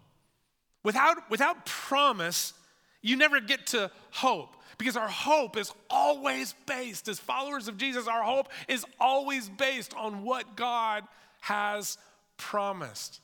Without, 0.84 1.30
without 1.30 1.66
promise, 1.66 2.54
you 3.02 3.18
never 3.18 3.40
get 3.40 3.68
to 3.68 3.92
hope 4.12 4.56
because 4.78 4.98
our 4.98 5.08
hope 5.08 5.58
is 5.58 5.72
always 5.90 6.56
based, 6.66 7.08
as 7.08 7.20
followers 7.20 7.68
of 7.68 7.78
Jesus, 7.78 8.08
our 8.08 8.24
hope 8.24 8.50
is 8.68 8.86
always 9.00 9.50
based 9.50 9.94
on 9.96 10.24
what 10.24 10.56
God 10.56 11.04
has 11.42 11.98
promised. 12.38 13.22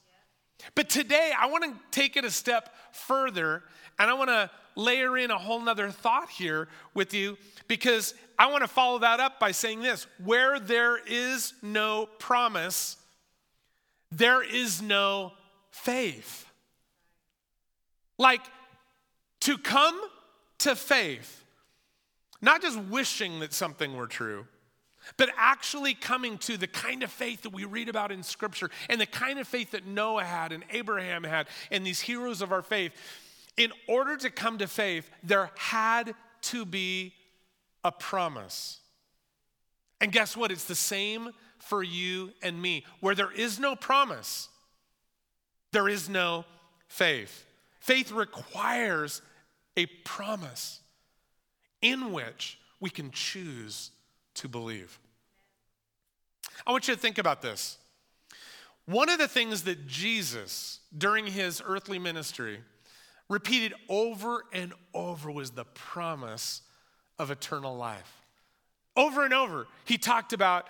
But 0.75 0.89
today, 0.89 1.31
I 1.37 1.47
want 1.47 1.63
to 1.63 1.73
take 1.91 2.15
it 2.15 2.25
a 2.25 2.31
step 2.31 2.73
further 2.91 3.63
and 3.99 4.09
I 4.09 4.13
want 4.13 4.29
to 4.29 4.49
layer 4.75 5.17
in 5.17 5.31
a 5.31 5.37
whole 5.37 5.61
nother 5.61 5.91
thought 5.91 6.29
here 6.29 6.67
with 6.93 7.13
you 7.13 7.37
because 7.67 8.13
I 8.37 8.47
want 8.51 8.63
to 8.63 8.67
follow 8.67 8.99
that 8.99 9.19
up 9.19 9.39
by 9.39 9.51
saying 9.51 9.81
this 9.81 10.07
where 10.23 10.59
there 10.59 10.97
is 11.05 11.53
no 11.61 12.07
promise, 12.19 12.97
there 14.11 14.43
is 14.43 14.81
no 14.81 15.33
faith. 15.71 16.45
Like 18.17 18.41
to 19.41 19.57
come 19.57 19.99
to 20.59 20.75
faith, 20.75 21.43
not 22.41 22.61
just 22.61 22.79
wishing 22.79 23.39
that 23.41 23.53
something 23.53 23.95
were 23.95 24.07
true, 24.07 24.45
but 25.17 25.29
actually 25.37 25.93
coming 25.93 26.37
to 26.39 26.57
the 26.57 26.67
kind 26.67 27.03
of 27.03 27.11
faith 27.11 27.41
that 27.41 27.51
we 27.51 27.65
read 27.65 27.89
about 27.89 28.11
in 28.11 28.23
Scripture 28.23 28.69
and 28.89 29.01
the 29.01 29.05
kind 29.05 29.39
of 29.39 29.47
faith 29.47 29.71
that 29.71 29.85
Noah 29.85 30.23
had 30.23 30.51
and 30.51 30.63
Abraham 30.71 31.23
had 31.23 31.47
and 31.71 31.85
these 31.85 31.99
heroes 31.99 32.41
of 32.41 32.51
our 32.51 32.61
faith 32.61 32.93
in 33.57 33.71
order 33.87 34.17
to 34.17 34.29
come 34.29 34.57
to 34.57 34.67
faith, 34.67 35.09
there 35.23 35.51
had 35.57 36.15
to 36.41 36.65
be 36.65 37.13
a 37.83 37.91
promise. 37.91 38.79
And 40.01 40.11
guess 40.11 40.35
what? 40.35 40.51
It's 40.51 40.65
the 40.65 40.75
same 40.75 41.31
for 41.59 41.83
you 41.83 42.31
and 42.41 42.61
me. 42.61 42.85
Where 42.99 43.15
there 43.15 43.31
is 43.31 43.59
no 43.59 43.75
promise, 43.75 44.49
there 45.71 45.87
is 45.87 46.09
no 46.09 46.45
faith. 46.87 47.45
Faith 47.79 48.11
requires 48.11 49.21
a 49.75 49.85
promise 49.85 50.79
in 51.81 52.11
which 52.11 52.57
we 52.79 52.89
can 52.89 53.11
choose 53.11 53.91
to 54.35 54.47
believe. 54.47 54.99
I 56.65 56.71
want 56.71 56.87
you 56.87 56.93
to 56.93 56.99
think 56.99 57.17
about 57.17 57.41
this. 57.41 57.77
One 58.85 59.09
of 59.09 59.17
the 59.17 59.27
things 59.27 59.63
that 59.63 59.87
Jesus, 59.87 60.79
during 60.97 61.25
his 61.27 61.61
earthly 61.65 61.99
ministry, 61.99 62.59
repeated 63.29 63.73
over 63.89 64.43
and 64.51 64.73
over 64.93 65.31
was 65.31 65.51
the 65.51 65.65
promise 65.65 66.61
of 67.17 67.31
eternal 67.31 67.75
life. 67.75 68.21
Over 68.95 69.25
and 69.25 69.33
over, 69.33 69.67
he 69.85 69.97
talked 69.97 70.33
about 70.33 70.67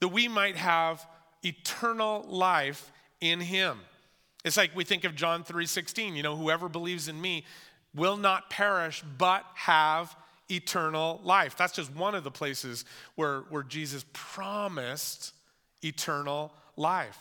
that 0.00 0.08
we 0.08 0.28
might 0.28 0.56
have 0.56 1.06
eternal 1.42 2.24
life 2.28 2.90
in 3.20 3.40
him. 3.40 3.78
It's 4.44 4.56
like 4.56 4.74
we 4.74 4.84
think 4.84 5.04
of 5.04 5.14
John 5.14 5.44
3:16, 5.44 6.16
you 6.16 6.22
know, 6.22 6.36
whoever 6.36 6.68
believes 6.68 7.08
in 7.08 7.20
me 7.20 7.44
will 7.94 8.16
not 8.16 8.50
perish 8.50 9.02
but 9.18 9.44
have 9.54 10.16
eternal 10.50 11.20
life. 11.24 11.56
That's 11.56 11.74
just 11.74 11.92
one 11.92 12.14
of 12.14 12.24
the 12.24 12.30
places 12.30 12.84
where, 13.16 13.40
where 13.50 13.62
Jesus 13.62 14.04
promised 14.12 15.32
eternal 15.82 16.52
life. 16.76 17.18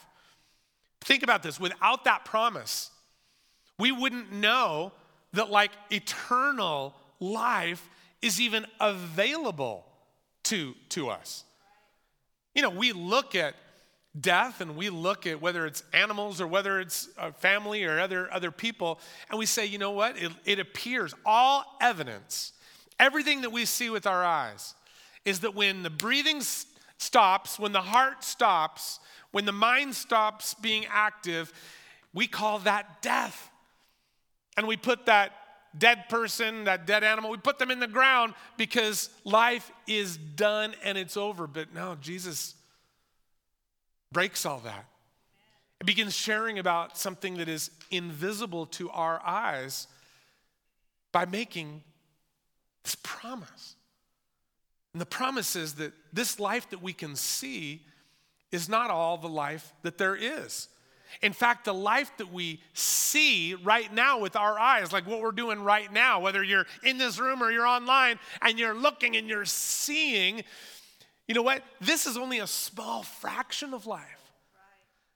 Think 1.01 1.23
about 1.23 1.43
this 1.43 1.59
without 1.59 2.05
that 2.05 2.25
promise, 2.25 2.91
we 3.79 3.91
wouldn't 3.91 4.31
know 4.31 4.91
that 5.33 5.49
like 5.49 5.71
eternal 5.91 6.95
life 7.19 7.89
is 8.21 8.41
even 8.41 8.65
available 8.79 9.85
to, 10.43 10.73
to 10.89 11.09
us. 11.09 11.43
You 12.55 12.61
know, 12.61 12.69
we 12.69 12.91
look 12.91 13.35
at 13.35 13.55
death 14.19 14.61
and 14.61 14.75
we 14.75 14.89
look 14.89 15.27
at 15.27 15.41
whether 15.41 15.65
it's 15.65 15.83
animals 15.93 16.41
or 16.41 16.47
whether 16.47 16.79
it's 16.79 17.09
a 17.17 17.31
family 17.31 17.83
or 17.83 17.99
other, 17.99 18.33
other 18.33 18.49
people, 18.51 18.99
and 19.29 19.37
we 19.37 19.45
say, 19.45 19.65
you 19.65 19.77
know 19.77 19.91
what? 19.91 20.17
It, 20.17 20.31
it 20.45 20.59
appears, 20.59 21.13
all 21.25 21.77
evidence, 21.81 22.53
everything 22.99 23.41
that 23.41 23.51
we 23.51 23.65
see 23.65 23.89
with 23.89 24.07
our 24.07 24.23
eyes, 24.23 24.73
is 25.23 25.41
that 25.41 25.53
when 25.53 25.83
the 25.83 25.89
breathing 25.89 26.41
stops, 26.97 27.59
when 27.59 27.73
the 27.73 27.81
heart 27.81 28.23
stops, 28.23 28.99
when 29.31 29.45
the 29.45 29.51
mind 29.51 29.93
stops 29.93 30.55
being 30.55 30.85
active, 30.89 31.53
we 32.13 32.25
call 32.25 32.59
that 32.59 33.01
death 33.01 33.51
and 34.57 34.67
we 34.67 34.75
put 34.75 35.05
that 35.05 35.31
dead 35.77 36.09
person, 36.09 36.63
that 36.63 36.87
dead 36.87 37.03
animal, 37.03 37.29
we 37.29 37.37
put 37.37 37.59
them 37.59 37.71
in 37.71 37.79
the 37.79 37.87
ground 37.87 38.33
because 38.57 39.09
life 39.23 39.71
is 39.85 40.17
done 40.17 40.73
and 40.83 40.97
it's 40.97 41.15
over. 41.15 41.45
But 41.47 41.73
no, 41.73 41.95
Jesus 42.01 42.55
breaks 44.11 44.45
all 44.45 44.59
that. 44.59 44.85
It 45.79 45.85
begins 45.85 46.15
sharing 46.15 46.57
about 46.57 46.97
something 46.97 47.37
that 47.37 47.47
is 47.47 47.69
invisible 47.91 48.65
to 48.67 48.89
our 48.89 49.21
eyes 49.23 49.87
by 51.11 51.25
making 51.25 51.83
this 52.83 52.95
promise. 53.03 53.75
And 54.93 55.01
the 55.01 55.05
promise 55.05 55.55
is 55.55 55.75
that 55.75 55.93
this 56.11 56.39
life 56.39 56.69
that 56.71 56.81
we 56.81 56.93
can 56.93 57.15
see 57.15 57.83
is 58.51 58.67
not 58.67 58.89
all 58.89 59.17
the 59.17 59.29
life 59.29 59.73
that 59.83 59.99
there 59.99 60.15
is. 60.15 60.67
In 61.21 61.33
fact, 61.33 61.65
the 61.65 61.73
life 61.73 62.11
that 62.17 62.31
we 62.31 62.61
see 62.73 63.55
right 63.55 63.91
now 63.93 64.19
with 64.19 64.35
our 64.35 64.59
eyes, 64.59 64.91
like 64.91 65.07
what 65.07 65.21
we're 65.21 65.31
doing 65.31 65.63
right 65.63 65.91
now, 65.91 66.19
whether 66.19 66.43
you're 66.43 66.65
in 66.83 66.97
this 66.97 67.19
room 67.19 67.41
or 67.41 67.51
you're 67.51 67.67
online 67.67 68.19
and 68.41 68.59
you're 68.59 68.75
looking 68.75 69.15
and 69.15 69.27
you're 69.27 69.45
seeing, 69.45 70.43
you 71.27 71.35
know 71.35 71.41
what? 71.41 71.63
This 71.81 72.05
is 72.05 72.17
only 72.17 72.39
a 72.39 72.47
small 72.47 73.03
fraction 73.03 73.73
of 73.73 73.85
life. 73.85 74.31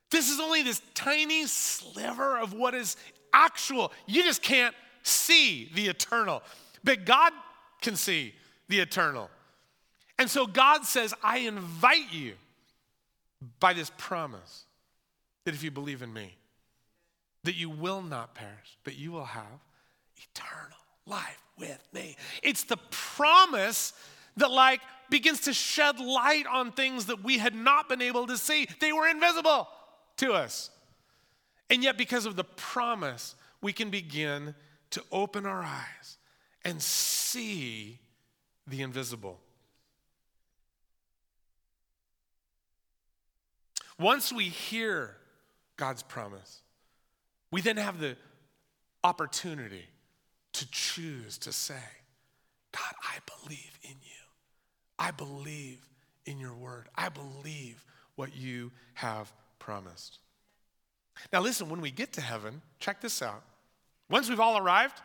This 0.10 0.29
is 0.29 0.39
only 0.39 0.62
this 0.62 0.81
tiny 0.93 1.45
sliver 1.45 2.38
of 2.38 2.53
what 2.53 2.74
is 2.74 2.98
actual. 3.33 3.91
You 4.07 4.24
just 4.24 4.41
can't 4.41 4.75
see 5.03 5.69
the 5.74 5.88
eternal, 5.88 6.43
but 6.83 7.05
God 7.05 7.31
can 7.81 7.95
see 7.95 8.33
the 8.67 8.79
eternal. 8.79 9.29
And 10.19 10.29
so 10.29 10.45
God 10.45 10.86
says, 10.86 11.13
I 11.24 11.39
invite 11.39 12.12
you 12.12 12.33
by 13.60 13.74
this 13.74 13.91
promise 13.98 14.65
that 15.45 15.53
if 15.53 15.63
you 15.63 15.71
believe 15.71 16.01
in 16.01 16.13
me, 16.13 16.38
that 17.43 17.55
you 17.55 17.69
will 17.69 18.01
not 18.01 18.36
perish, 18.36 18.77
but 18.83 18.98
you 18.98 19.12
will 19.12 19.25
have 19.25 19.60
eternal 20.17 20.77
life 21.05 21.41
with 21.57 21.88
me. 21.93 22.15
It's 22.43 22.63
the 22.63 22.77
promise 22.91 23.93
that 24.38 24.51
like 24.51 24.81
begins 25.10 25.41
to 25.41 25.53
shed 25.53 26.00
light 26.00 26.45
on 26.48 26.71
things 26.71 27.07
that 27.07 27.24
we 27.24 27.38
had 27.38 27.55
not 27.55 27.89
been 27.89 28.01
able 28.01 28.27
to 28.27 28.38
see. 28.38 28.67
They 28.79 28.93
were 28.93 29.07
invisible 29.07 29.67
to 30.17 30.33
us. 30.33 30.69
And 31.69 31.83
yet 31.83 31.98
because 31.98 32.25
of 32.25 32.36
the 32.36 32.43
promise, 32.43 33.36
we 33.62 33.74
can 33.74 33.89
begin 33.89 34.55
to 34.91 35.03
open 35.12 35.45
our 35.45 35.63
eyes 35.63 36.17
and 36.63 36.81
see 36.81 38.00
the 38.67 38.81
invisible. 38.81 39.39
Once 43.98 44.31
we 44.33 44.45
hear 44.45 45.15
God's 45.78 46.04
promise. 46.04 46.62
We 47.51 47.62
then 47.62 47.78
have 47.78 48.00
the 48.00 48.16
opportunity 49.04 49.86
to 50.54 50.70
choose 50.72 51.38
to 51.40 51.51
say, 51.51 51.74
God, 52.72 52.94
I 53.04 53.18
believe 53.44 53.80
in 53.84 53.96
you. 54.01 54.22
I 54.98 55.12
believe 55.12 55.80
in 56.25 56.40
your 56.40 56.54
word. 56.54 56.88
I 56.96 57.10
believe 57.10 57.84
what 58.16 58.36
you 58.36 58.72
have 58.94 59.32
promised. 59.60 60.20
Now, 61.34 61.42
listen, 61.42 61.70
when 61.70 61.82
we 61.82 61.92
get 61.92 62.13
to 62.13 62.22
heaven, 62.22 62.62
check 62.80 63.01
this 63.01 63.22
out. 63.22 63.44
Once 64.10 64.30
we've 64.30 64.40
all 64.40 64.58
arrived, 64.58 65.00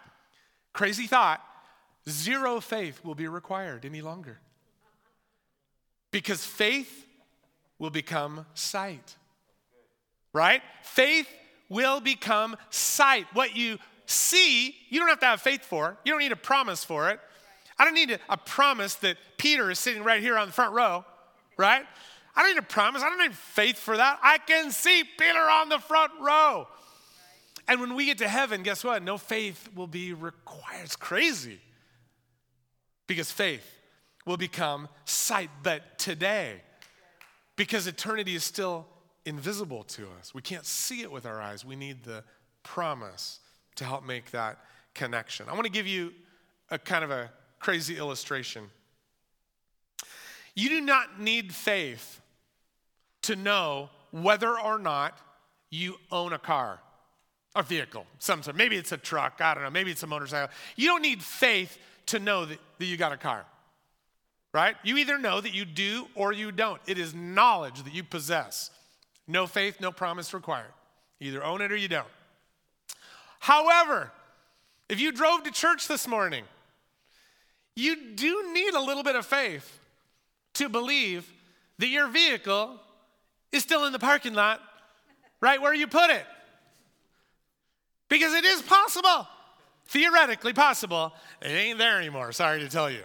crazy 0.72 1.06
thought, 1.06 1.42
zero 2.08 2.60
faith 2.60 3.04
will 3.04 3.14
be 3.14 3.28
required 3.28 3.84
any 3.84 4.02
longer. 4.02 4.38
Because 6.10 6.44
faith 6.44 7.06
will 7.78 7.90
become 7.90 8.46
sight. 8.54 9.16
Right? 10.32 10.62
Faith 10.82 11.28
will 11.68 12.00
become 12.00 12.56
sight. 12.70 13.26
What 13.32 13.56
you 13.56 13.78
see, 14.06 14.74
you 14.88 15.00
don't 15.00 15.08
have 15.08 15.20
to 15.20 15.26
have 15.26 15.40
faith 15.40 15.64
for. 15.64 15.96
You 16.04 16.12
don't 16.12 16.20
need 16.20 16.32
a 16.32 16.36
promise 16.36 16.84
for 16.84 17.10
it. 17.10 17.20
I 17.78 17.84
don't 17.84 17.94
need 17.94 18.18
a, 18.28 18.36
promise 18.36 18.94
that 18.96 19.18
Peter 19.36 19.70
is 19.70 19.78
sitting 19.78 20.02
right 20.02 20.22
here 20.22 20.38
on 20.38 20.46
the 20.46 20.52
front 20.52 20.72
row, 20.72 21.04
right? 21.58 21.84
I 22.34 22.42
don't 22.42 22.54
need 22.54 22.58
a 22.58 22.66
promise. 22.66 23.02
I 23.02 23.08
don't 23.10 23.18
need 23.18 23.34
faith 23.34 23.78
for 23.78 23.96
that. 23.96 24.18
I 24.22 24.38
can 24.38 24.70
see 24.70 25.04
Peter 25.04 25.38
on 25.38 25.68
the 25.68 25.78
front 25.78 26.12
row. 26.20 26.68
And 27.68 27.80
when 27.80 27.94
we 27.94 28.06
get 28.06 28.18
to 28.18 28.28
heaven, 28.28 28.62
guess 28.62 28.84
what? 28.84 29.02
No 29.02 29.18
faith 29.18 29.68
will 29.74 29.86
be 29.86 30.12
required. 30.12 30.84
It's 30.84 30.96
crazy. 30.96 31.60
Because 33.06 33.30
faith 33.30 33.78
will 34.24 34.36
become 34.36 34.88
sight. 35.04 35.50
But 35.62 35.98
today, 35.98 36.62
because 37.56 37.86
eternity 37.86 38.34
is 38.34 38.44
still 38.44 38.86
invisible 39.26 39.82
to 39.82 40.06
us, 40.18 40.32
we 40.32 40.40
can't 40.40 40.64
see 40.64 41.02
it 41.02 41.10
with 41.10 41.26
our 41.26 41.40
eyes. 41.40 41.64
We 41.64 41.76
need 41.76 42.04
the 42.04 42.24
promise 42.62 43.40
to 43.74 43.84
help 43.84 44.06
make 44.06 44.30
that 44.30 44.58
connection. 44.94 45.46
I 45.48 45.52
want 45.52 45.64
to 45.64 45.70
give 45.70 45.86
you 45.86 46.12
a 46.70 46.78
kind 46.78 47.04
of 47.04 47.10
a 47.10 47.30
crazy 47.58 47.98
illustration. 47.98 48.70
You 50.54 50.70
do 50.70 50.80
not 50.80 51.20
need 51.20 51.54
faith 51.54 52.20
to 53.22 53.36
know 53.36 53.90
whether 54.10 54.58
or 54.58 54.78
not 54.78 55.18
you 55.70 55.96
own 56.10 56.32
a 56.32 56.38
car, 56.38 56.78
a 57.54 57.62
vehicle, 57.62 58.06
some 58.18 58.42
sort. 58.42 58.56
Maybe 58.56 58.76
it's 58.76 58.92
a 58.92 58.96
truck, 58.96 59.40
I 59.40 59.52
don't 59.54 59.64
know, 59.64 59.70
maybe 59.70 59.90
it's 59.90 60.02
a 60.02 60.06
motorcycle. 60.06 60.48
You 60.76 60.88
don't 60.88 61.02
need 61.02 61.22
faith 61.22 61.76
to 62.06 62.18
know 62.18 62.46
that, 62.46 62.58
that 62.78 62.84
you 62.84 62.96
got 62.96 63.12
a 63.12 63.16
car, 63.16 63.44
right? 64.54 64.76
You 64.84 64.96
either 64.96 65.18
know 65.18 65.40
that 65.40 65.52
you 65.52 65.64
do 65.64 66.06
or 66.14 66.32
you 66.32 66.52
don't. 66.52 66.80
It 66.86 66.98
is 66.98 67.14
knowledge 67.14 67.82
that 67.82 67.92
you 67.92 68.04
possess. 68.04 68.70
No 69.28 69.46
faith, 69.46 69.80
no 69.80 69.92
promise 69.92 70.32
required. 70.32 70.72
Either 71.20 71.42
own 71.42 71.60
it 71.60 71.72
or 71.72 71.76
you 71.76 71.88
don't. 71.88 72.06
However, 73.40 74.12
if 74.88 75.00
you 75.00 75.12
drove 75.12 75.42
to 75.44 75.50
church 75.50 75.88
this 75.88 76.06
morning, 76.06 76.44
you 77.74 78.14
do 78.14 78.52
need 78.52 78.74
a 78.74 78.80
little 78.80 79.02
bit 79.02 79.16
of 79.16 79.26
faith 79.26 79.78
to 80.54 80.68
believe 80.68 81.30
that 81.78 81.88
your 81.88 82.08
vehicle 82.08 82.80
is 83.52 83.62
still 83.62 83.84
in 83.84 83.92
the 83.92 83.98
parking 83.98 84.34
lot 84.34 84.60
right 85.40 85.60
where 85.60 85.74
you 85.74 85.86
put 85.86 86.10
it. 86.10 86.24
Because 88.08 88.32
it 88.32 88.44
is 88.44 88.62
possible, 88.62 89.26
theoretically 89.88 90.52
possible. 90.52 91.12
It 91.42 91.48
ain't 91.48 91.78
there 91.78 91.98
anymore, 91.98 92.32
sorry 92.32 92.60
to 92.60 92.68
tell 92.68 92.90
you. 92.90 93.02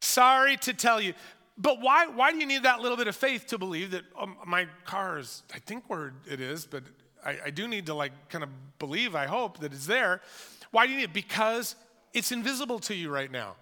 Sorry 0.00 0.56
to 0.58 0.74
tell 0.74 1.00
you. 1.00 1.14
But 1.60 1.80
why, 1.80 2.06
why 2.06 2.32
do 2.32 2.38
you 2.38 2.46
need 2.46 2.62
that 2.62 2.80
little 2.80 2.96
bit 2.96 3.06
of 3.06 3.14
faith 3.14 3.46
to 3.48 3.58
believe 3.58 3.90
that 3.90 4.04
um, 4.18 4.36
my 4.46 4.66
car 4.86 5.18
is, 5.18 5.42
I 5.54 5.58
think 5.58 5.84
where 5.88 6.14
it 6.26 6.40
is, 6.40 6.64
but 6.64 6.84
I, 7.24 7.36
I 7.46 7.50
do 7.50 7.68
need 7.68 7.86
to 7.86 7.94
like 7.94 8.12
kind 8.30 8.42
of 8.42 8.48
believe, 8.78 9.14
I 9.14 9.26
hope 9.26 9.58
that 9.58 9.72
it's 9.72 9.86
there. 9.86 10.22
Why 10.70 10.86
do 10.86 10.92
you 10.92 10.98
need 10.98 11.04
it? 11.04 11.12
Because 11.12 11.76
it's 12.14 12.32
invisible 12.32 12.78
to 12.80 12.94
you 12.94 13.10
right 13.10 13.30
now. 13.30 13.56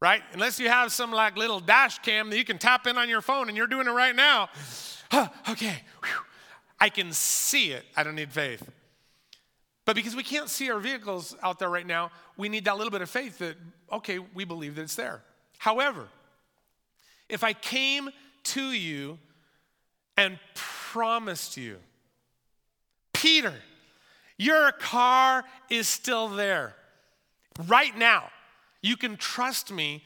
Right? 0.00 0.22
Unless 0.32 0.58
you 0.58 0.70
have 0.70 0.90
some 0.90 1.12
like 1.12 1.36
little 1.36 1.60
dash 1.60 1.98
cam 1.98 2.30
that 2.30 2.38
you 2.38 2.44
can 2.44 2.56
tap 2.56 2.86
in 2.86 2.96
on 2.96 3.10
your 3.10 3.20
phone 3.20 3.48
and 3.48 3.56
you're 3.58 3.66
doing 3.66 3.86
it 3.86 3.90
right 3.90 4.16
now. 4.16 4.48
Huh, 5.10 5.28
okay, 5.50 5.82
Whew. 6.02 6.24
I 6.80 6.88
can 6.88 7.12
see 7.12 7.72
it. 7.72 7.84
I 7.94 8.02
don't 8.02 8.14
need 8.14 8.32
faith. 8.32 8.66
But 9.84 9.96
because 9.96 10.16
we 10.16 10.22
can't 10.22 10.48
see 10.48 10.70
our 10.70 10.80
vehicles 10.80 11.36
out 11.42 11.58
there 11.58 11.68
right 11.68 11.86
now, 11.86 12.10
we 12.38 12.48
need 12.48 12.64
that 12.64 12.78
little 12.78 12.90
bit 12.90 13.02
of 13.02 13.10
faith 13.10 13.36
that, 13.38 13.56
okay, 13.92 14.18
we 14.18 14.46
believe 14.46 14.76
that 14.76 14.82
it's 14.82 14.94
there. 14.94 15.20
However, 15.58 16.08
if 17.30 17.44
I 17.44 17.52
came 17.52 18.10
to 18.44 18.62
you 18.62 19.18
and 20.16 20.38
promised 20.54 21.56
you, 21.56 21.78
Peter, 23.12 23.54
your 24.38 24.72
car 24.72 25.44
is 25.68 25.88
still 25.88 26.28
there 26.28 26.74
right 27.66 27.96
now. 27.96 28.30
You 28.82 28.96
can 28.96 29.16
trust 29.16 29.72
me 29.72 30.02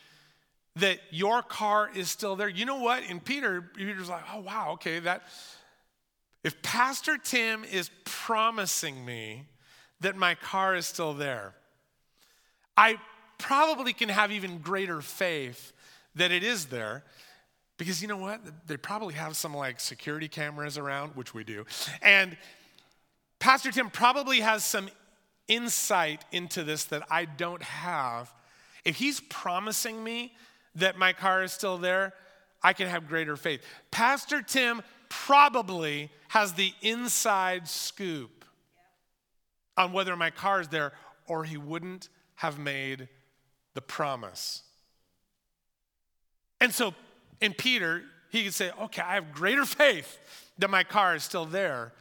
that 0.76 0.98
your 1.10 1.42
car 1.42 1.90
is 1.94 2.10
still 2.10 2.34
there. 2.34 2.48
You 2.48 2.64
know 2.66 2.80
what? 2.80 3.04
And 3.08 3.24
Peter, 3.24 3.62
Peter's 3.62 4.08
like, 4.08 4.24
oh, 4.32 4.40
wow, 4.40 4.70
okay, 4.72 4.98
that. 5.00 5.22
If 6.42 6.60
Pastor 6.62 7.16
Tim 7.16 7.64
is 7.64 7.90
promising 8.04 9.04
me 9.04 9.44
that 10.00 10.16
my 10.16 10.34
car 10.34 10.74
is 10.74 10.86
still 10.86 11.14
there, 11.14 11.54
I 12.76 12.98
probably 13.38 13.92
can 13.92 14.08
have 14.08 14.32
even 14.32 14.58
greater 14.58 15.00
faith 15.00 15.72
that 16.14 16.30
it 16.30 16.42
is 16.42 16.66
there 16.66 17.04
because 17.76 18.00
you 18.00 18.08
know 18.08 18.16
what? 18.16 18.40
They 18.66 18.76
probably 18.76 19.14
have 19.14 19.36
some 19.36 19.54
like 19.54 19.80
security 19.80 20.28
cameras 20.28 20.78
around, 20.78 21.16
which 21.16 21.34
we 21.34 21.44
do. 21.44 21.66
And 22.02 22.36
Pastor 23.40 23.72
Tim 23.72 23.90
probably 23.90 24.40
has 24.40 24.64
some 24.64 24.88
insight 25.48 26.24
into 26.32 26.62
this 26.62 26.84
that 26.84 27.02
I 27.10 27.24
don't 27.24 27.62
have. 27.62 28.32
If 28.84 28.96
he's 28.96 29.20
promising 29.20 30.02
me 30.02 30.34
that 30.76 30.96
my 30.96 31.12
car 31.12 31.42
is 31.42 31.52
still 31.52 31.78
there, 31.78 32.14
I 32.62 32.72
can 32.72 32.88
have 32.88 33.08
greater 33.08 33.36
faith. 33.36 33.62
Pastor 33.90 34.40
Tim 34.40 34.82
probably 35.08 36.10
has 36.28 36.54
the 36.54 36.72
inside 36.80 37.68
scoop 37.68 38.44
on 39.76 39.92
whether 39.92 40.16
my 40.16 40.30
car 40.30 40.60
is 40.60 40.68
there, 40.68 40.92
or 41.26 41.44
he 41.44 41.56
wouldn't 41.56 42.08
have 42.36 42.58
made 42.58 43.08
the 43.74 43.80
promise. 43.80 44.62
And 46.64 46.72
so 46.72 46.94
in 47.42 47.52
Peter, 47.52 48.04
he 48.30 48.42
could 48.42 48.54
say, 48.54 48.70
Okay, 48.80 49.02
I 49.02 49.16
have 49.16 49.34
greater 49.34 49.66
faith 49.66 50.18
that 50.58 50.70
my 50.70 50.82
car 50.82 51.14
is 51.14 51.22
still 51.22 51.44
there 51.44 51.92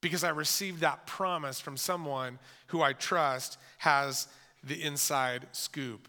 because 0.00 0.24
I 0.24 0.30
received 0.30 0.80
that 0.80 1.06
promise 1.06 1.60
from 1.60 1.76
someone 1.76 2.38
who 2.68 2.80
I 2.80 2.94
trust 2.94 3.58
has 3.76 4.28
the 4.64 4.82
inside 4.82 5.46
scoop. 5.52 6.08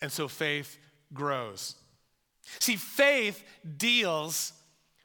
And 0.00 0.12
so 0.12 0.28
faith 0.28 0.78
grows. 1.12 1.74
See, 2.60 2.76
faith 2.76 3.42
deals 3.76 4.52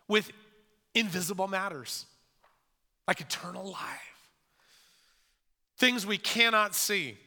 with 0.08 0.30
invisible 0.94 1.48
matters 1.48 2.06
like 3.08 3.20
eternal 3.20 3.66
life, 3.66 4.30
things 5.80 6.06
we 6.06 6.20
cannot 6.20 6.76
see. 6.76 7.18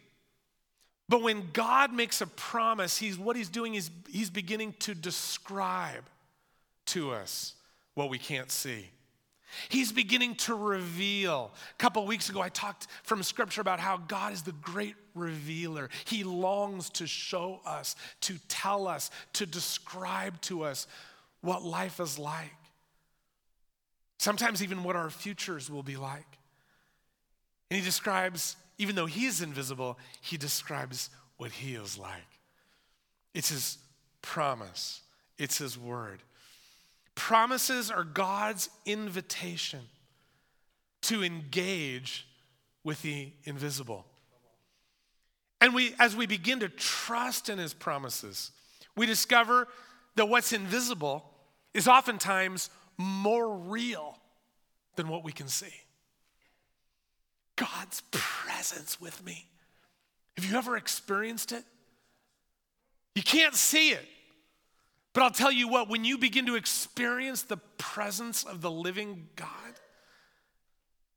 But 1.09 1.23
when 1.23 1.49
God 1.53 1.93
makes 1.93 2.21
a 2.21 2.27
promise, 2.27 2.99
he's, 2.99 3.19
what 3.19 3.37
he's 3.37 3.49
doing 3.49 3.75
is 3.75 3.91
he's 4.09 4.31
beginning 4.31 4.75
to 4.81 4.95
describe 4.95 6.05
to 6.87 7.13
us 7.13 7.55
what 7.95 8.11
we 8.11 8.19
can't 8.19 8.51
see. 8.51 8.91
He's 9.71 9.93
beginning 9.93 10.35
to 10.37 10.55
reveal. 10.55 11.53
A 11.73 11.77
couple 11.79 12.05
weeks 12.07 12.29
ago, 12.29 12.41
I 12.41 12.51
talked 12.51 12.87
from 13.03 13.23
scripture 13.23 13.63
about 13.63 13.81
how 13.81 13.97
God 13.97 14.33
is 14.33 14.43
the 14.43 14.53
great 14.53 14.95
revealer. 15.15 15.89
He 16.05 16.23
longs 16.23 16.91
to 16.91 17.07
show 17.07 17.61
us, 17.65 17.97
to 18.23 18.35
tell 18.49 18.87
us, 18.87 19.11
to 19.35 19.47
describe 19.47 20.39
to 20.43 20.65
us 20.65 20.87
what 21.41 21.63
life 21.63 21.99
is 22.01 22.19
like. 22.19 22.53
Sometimes, 24.19 24.63
even 24.63 24.83
what 24.83 24.97
our 24.97 25.11
futures 25.11 25.71
will 25.71 25.83
be 25.83 25.97
like. 25.97 26.27
And 27.71 27.79
He 27.79 27.85
describes, 27.85 28.57
even 28.79 28.95
though 28.95 29.07
He 29.07 29.27
is 29.27 29.43
invisible, 29.43 29.99
He 30.21 30.37
describes 30.37 31.11
what 31.37 31.51
He 31.51 31.75
is 31.75 31.99
like. 31.99 32.11
It's 33.35 33.51
His 33.51 33.79
promise, 34.23 35.03
it's 35.37 35.59
His 35.59 35.79
word. 35.79 36.23
Promises 37.15 37.91
are 37.91 38.05
God's 38.05 38.71
invitation 38.87 39.81
to 41.03 41.25
engage 41.25 42.27
with 42.85 43.03
the 43.03 43.33
invisible. 43.45 44.07
And 45.61 45.75
we, 45.75 45.95
as 45.99 46.15
we 46.15 46.27
begin 46.27 46.61
to 46.61 46.69
trust 46.69 47.49
in 47.49 47.59
his 47.59 47.75
promises, 47.75 48.53
we 48.97 49.07
discover 49.07 49.69
that 50.15 50.27
what's 50.27 50.53
invisible 50.53 51.25
is 51.75 51.89
oftentimes 51.89 52.71
more 52.97 53.57
real 53.57 54.19
than 54.97 55.09
what 55.09 55.25
we 55.25 55.33
can 55.33 55.49
see. 55.49 55.73
God's 57.59 58.03
presence 58.11 59.01
with 59.01 59.25
me. 59.25 59.47
Have 60.37 60.45
you 60.45 60.57
ever 60.57 60.77
experienced 60.77 61.53
it? 61.53 61.65
You 63.15 63.23
can't 63.23 63.55
see 63.55 63.91
it, 63.91 64.07
but 65.13 65.25
I'll 65.25 65.31
tell 65.31 65.51
you 65.51 65.67
what, 65.67 65.89
when 65.89 66.05
you 66.05 66.19
begin 66.19 66.47
to 66.47 66.55
experience 66.55 67.43
the 67.43 67.57
presence 67.77 68.45
of 68.45 68.61
the 68.61 68.71
living 68.71 69.27
God, 69.35 69.49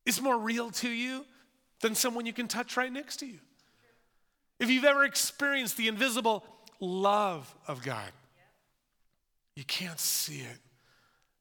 it's 0.06 0.20
more 0.20 0.40
real 0.40 0.72
to 0.72 0.90
you 0.90 1.26
than 1.82 1.94
someone 1.94 2.26
you 2.26 2.34
can 2.34 2.48
touch 2.48 2.76
right 2.76 2.92
next 2.92 3.18
to 3.18 3.28
you. 3.28 3.40
If 4.60 4.70
you've 4.70 4.86
ever 4.86 5.04
experienced 5.04 5.78
the 5.78 5.88
invisible 5.88 6.44
love 6.80 7.54
of 7.68 7.84
God, 7.84 8.12
you 9.56 9.64
can't 9.64 10.00
see 10.00 10.40
it, 10.40 10.58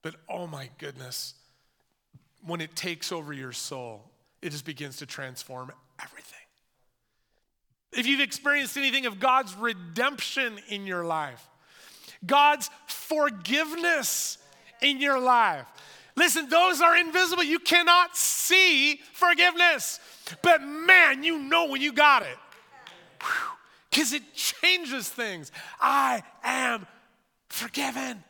but 0.03 0.17
oh 0.29 0.47
my 0.47 0.69
goodness, 0.77 1.35
when 2.45 2.61
it 2.61 2.77
takes 2.77 3.13
over 3.13 3.33
your 3.33 3.53
soul, 3.53 4.11
it 4.43 4.51
just 4.51 4.65
begins 4.65 4.99
to 4.99 5.07
transform 5.07 5.73
everything. 6.03 6.39
If 7.93 8.07
you've 8.07 8.21
experienced 8.21 8.77
anything 8.77 9.07
of 9.07 9.19
God's 9.19 9.55
redemption 9.55 10.59
in 10.69 10.87
your 10.87 11.05
life, 11.05 11.47
God's 12.25 12.71
forgiveness 12.87 14.39
in 14.81 15.01
your 15.01 15.19
life, 15.19 15.67
listen, 16.17 16.49
those 16.49 16.81
are 16.81 16.97
invisible. 16.97 17.43
You 17.43 17.59
cannot 17.59 18.17
see 18.17 19.01
forgiveness, 19.13 19.99
but 20.43 20.63
man, 20.63 21.25
you 21.25 21.39
know 21.39 21.67
when 21.67 21.81
you 21.81 21.93
got 21.93 22.23
it 22.23 22.39
because 23.91 24.13
it 24.13 24.23
changes 24.35 25.09
things. 25.09 25.51
I 25.81 26.23
am 26.45 26.87
forgiven, 27.49 28.23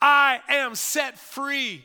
I 0.00 0.40
am 0.48 0.74
set 0.74 1.18
free. 1.18 1.84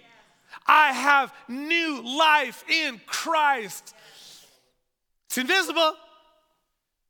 I 0.66 0.94
have 0.94 1.34
new 1.48 2.02
life 2.18 2.64
in 2.70 3.00
Christ. 3.06 3.94
It's 5.28 5.38
invisible, 5.38 5.94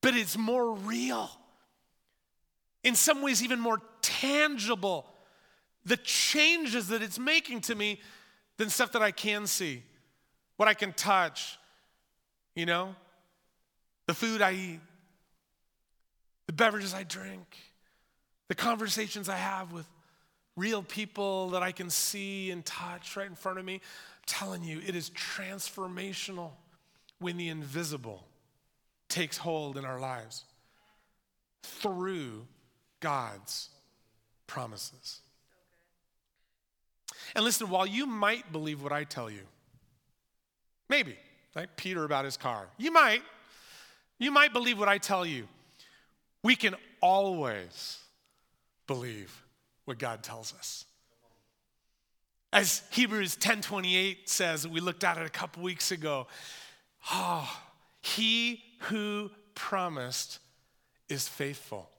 but 0.01 0.15
it's 0.15 0.37
more 0.37 0.73
real. 0.73 1.29
In 2.83 2.95
some 2.95 3.21
ways, 3.21 3.43
even 3.43 3.59
more 3.59 3.81
tangible. 4.01 5.05
The 5.85 5.97
changes 5.97 6.89
that 6.89 7.01
it's 7.01 7.19
making 7.19 7.61
to 7.61 7.75
me 7.75 7.99
than 8.57 8.69
stuff 8.69 8.91
that 8.93 9.01
I 9.01 9.11
can 9.11 9.47
see, 9.47 9.83
what 10.57 10.67
I 10.67 10.73
can 10.73 10.93
touch, 10.93 11.57
you 12.55 12.65
know, 12.65 12.95
the 14.07 14.13
food 14.13 14.41
I 14.41 14.53
eat, 14.53 14.79
the 16.47 16.53
beverages 16.53 16.93
I 16.93 17.03
drink, 17.03 17.57
the 18.47 18.55
conversations 18.55 19.29
I 19.29 19.35
have 19.37 19.71
with 19.71 19.87
real 20.55 20.81
people 20.81 21.49
that 21.49 21.63
I 21.63 21.71
can 21.71 21.89
see 21.89 22.51
and 22.51 22.65
touch 22.65 23.15
right 23.15 23.27
in 23.27 23.35
front 23.35 23.59
of 23.59 23.65
me. 23.65 23.75
I'm 23.75 23.81
telling 24.25 24.63
you, 24.63 24.81
it 24.85 24.95
is 24.95 25.09
transformational 25.11 26.51
when 27.19 27.37
the 27.37 27.49
invisible 27.49 28.25
takes 29.09 29.37
hold 29.37 29.77
in 29.77 29.85
our 29.85 29.99
lives 29.99 30.43
through 31.63 32.47
God's 32.99 33.69
promises. 34.47 35.21
And 37.35 37.43
listen, 37.43 37.69
while 37.69 37.85
you 37.85 38.05
might 38.05 38.51
believe 38.51 38.81
what 38.81 38.91
I 38.91 39.03
tell 39.03 39.29
you, 39.29 39.41
maybe, 40.89 41.15
like 41.55 41.75
Peter 41.75 42.03
about 42.03 42.25
his 42.25 42.37
car, 42.37 42.67
you 42.77 42.91
might, 42.91 43.21
you 44.19 44.31
might 44.31 44.53
believe 44.53 44.79
what 44.79 44.89
I 44.89 44.97
tell 44.97 45.25
you. 45.25 45.47
We 46.43 46.55
can 46.55 46.75
always 47.01 47.99
believe 48.87 49.44
what 49.85 49.97
God 49.97 50.23
tells 50.23 50.53
us. 50.53 50.85
As 52.51 52.83
Hebrews 52.91 53.35
10:28 53.37 54.29
says, 54.29 54.67
we 54.67 54.79
looked 54.79 55.03
at 55.03 55.17
it 55.17 55.25
a 55.25 55.29
couple 55.29 55.63
weeks 55.63 55.91
ago. 55.91 56.27
Oh, 57.11 57.49
he 58.01 58.63
who 58.81 59.31
promised 59.55 60.39
is 61.09 61.27
faithful. 61.27 61.89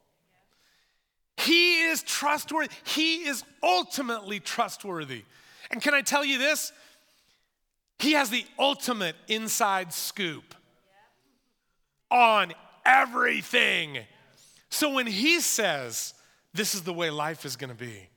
He 1.37 1.83
is 1.83 2.03
trustworthy. 2.03 2.70
He 2.85 3.27
is 3.27 3.44
ultimately 3.62 4.40
trustworthy. 4.40 5.25
And 5.70 5.83
can 5.83 5.94
I 5.94 6.01
tell 6.01 6.25
you 6.25 6.38
this? 6.38 6.72
He 7.99 8.12
has 8.12 8.31
the 8.31 8.44
ultimate 8.59 9.16
inside 9.29 9.92
scoop 9.92 10.55
on 12.11 12.53
everything. 12.85 13.99
So 14.70 14.92
when 14.92 15.07
he 15.07 15.40
says, 15.40 16.14
This 16.57 16.75
is 16.75 16.83
the 16.83 16.92
way 16.92 17.11
life 17.11 17.45
is 17.45 17.57
going 17.57 17.71
to 17.71 17.77
be, 17.77 18.09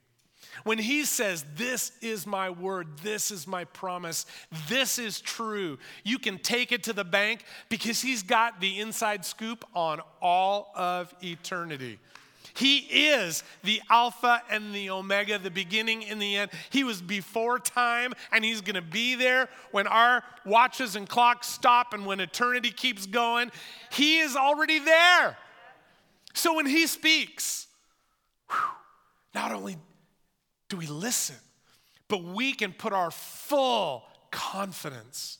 when 0.63 0.77
he 0.77 1.05
says, 1.05 1.45
This 1.55 1.91
is 2.01 2.25
my 2.25 2.49
word, 2.49 2.87
this 3.03 3.31
is 3.31 3.47
my 3.47 3.65
promise, 3.65 4.25
this 4.67 4.97
is 4.97 5.21
true, 5.21 5.77
you 6.03 6.19
can 6.19 6.39
take 6.39 6.71
it 6.71 6.83
to 6.83 6.93
the 6.93 7.03
bank 7.03 7.43
because 7.69 8.01
he's 8.01 8.23
got 8.23 8.61
the 8.61 8.79
inside 8.79 9.25
scoop 9.25 9.65
on 9.75 10.01
all 10.21 10.71
of 10.75 11.13
eternity. 11.21 11.99
He 12.53 12.79
is 13.09 13.43
the 13.63 13.81
Alpha 13.89 14.41
and 14.49 14.73
the 14.73 14.89
Omega, 14.89 15.37
the 15.37 15.51
beginning 15.51 16.03
and 16.05 16.21
the 16.21 16.35
end. 16.35 16.51
He 16.71 16.83
was 16.83 17.01
before 17.01 17.57
time, 17.57 18.13
and 18.33 18.43
He's 18.43 18.59
going 18.59 18.75
to 18.75 18.81
be 18.81 19.15
there 19.15 19.47
when 19.71 19.87
our 19.87 20.23
watches 20.45 20.97
and 20.97 21.07
clocks 21.07 21.47
stop 21.47 21.93
and 21.93 22.05
when 22.05 22.19
eternity 22.19 22.71
keeps 22.71 23.05
going. 23.05 23.51
He 23.91 24.19
is 24.19 24.35
already 24.35 24.79
there. 24.79 25.37
So 26.33 26.55
when 26.55 26.65
He 26.65 26.85
speaks, 26.87 27.67
whew, 28.49 28.59
not 29.33 29.51
only 29.51 29.77
do 30.69 30.77
we 30.77 30.87
listen, 30.87 31.35
but 32.07 32.23
we 32.23 32.53
can 32.53 32.73
put 32.73 32.93
our 32.93 33.11
full 33.11 34.03
confidence 34.31 35.37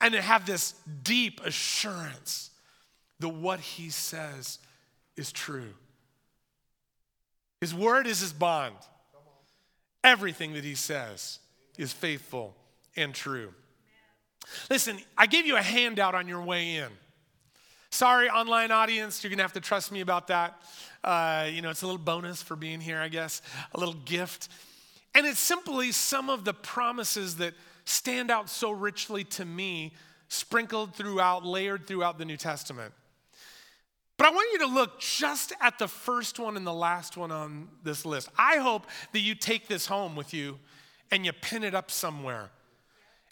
and 0.00 0.14
have 0.14 0.44
this 0.46 0.74
deep 1.02 1.40
assurance 1.44 2.50
that 3.20 3.28
what 3.28 3.60
he 3.60 3.88
says 3.90 4.58
is 5.16 5.32
true. 5.32 5.72
His 7.60 7.74
word 7.74 8.06
is 8.06 8.20
his 8.20 8.32
bond. 8.32 8.76
Everything 10.02 10.52
that 10.52 10.64
he 10.64 10.74
says 10.74 11.38
is 11.78 11.92
faithful 11.92 12.54
and 12.94 13.14
true. 13.14 13.54
Listen, 14.68 14.98
I 15.16 15.26
gave 15.26 15.46
you 15.46 15.56
a 15.56 15.62
handout 15.62 16.14
on 16.14 16.28
your 16.28 16.42
way 16.42 16.76
in. 16.76 16.90
Sorry, 17.94 18.28
online 18.28 18.72
audience, 18.72 19.22
you're 19.22 19.30
gonna 19.30 19.42
have 19.42 19.52
to 19.52 19.60
trust 19.60 19.92
me 19.92 20.00
about 20.00 20.26
that. 20.26 20.60
Uh, 21.04 21.48
you 21.48 21.62
know, 21.62 21.70
it's 21.70 21.82
a 21.82 21.86
little 21.86 21.96
bonus 21.96 22.42
for 22.42 22.56
being 22.56 22.80
here, 22.80 22.98
I 22.98 23.06
guess, 23.06 23.40
a 23.72 23.78
little 23.78 23.94
gift. 23.94 24.48
And 25.14 25.24
it's 25.24 25.38
simply 25.38 25.92
some 25.92 26.28
of 26.28 26.44
the 26.44 26.52
promises 26.52 27.36
that 27.36 27.54
stand 27.84 28.32
out 28.32 28.50
so 28.50 28.72
richly 28.72 29.22
to 29.22 29.44
me, 29.44 29.92
sprinkled 30.26 30.96
throughout, 30.96 31.46
layered 31.46 31.86
throughout 31.86 32.18
the 32.18 32.24
New 32.24 32.36
Testament. 32.36 32.92
But 34.16 34.26
I 34.26 34.30
want 34.30 34.48
you 34.54 34.66
to 34.66 34.74
look 34.74 34.98
just 34.98 35.52
at 35.60 35.78
the 35.78 35.86
first 35.86 36.40
one 36.40 36.56
and 36.56 36.66
the 36.66 36.74
last 36.74 37.16
one 37.16 37.30
on 37.30 37.68
this 37.84 38.04
list. 38.04 38.28
I 38.36 38.56
hope 38.56 38.88
that 39.12 39.20
you 39.20 39.36
take 39.36 39.68
this 39.68 39.86
home 39.86 40.16
with 40.16 40.34
you 40.34 40.58
and 41.12 41.24
you 41.24 41.32
pin 41.32 41.62
it 41.62 41.76
up 41.76 41.92
somewhere 41.92 42.50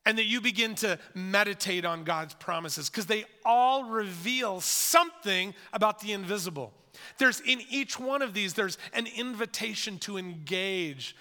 and 0.04 0.18
that 0.18 0.24
you 0.24 0.40
begin 0.40 0.74
to 0.76 0.98
meditate 1.14 1.84
on 1.84 2.04
God's 2.04 2.34
promises 2.34 2.90
because 2.90 3.06
they 3.06 3.24
all 3.44 3.84
reveal 3.84 4.60
something 4.60 5.54
about 5.72 6.00
the 6.00 6.12
invisible. 6.12 6.72
There's 7.18 7.40
in 7.40 7.60
each 7.70 7.98
one 7.98 8.22
of 8.22 8.34
these, 8.34 8.54
there's 8.54 8.78
an 8.92 9.06
invitation 9.16 9.98
to 10.00 10.18
engage 10.18 11.16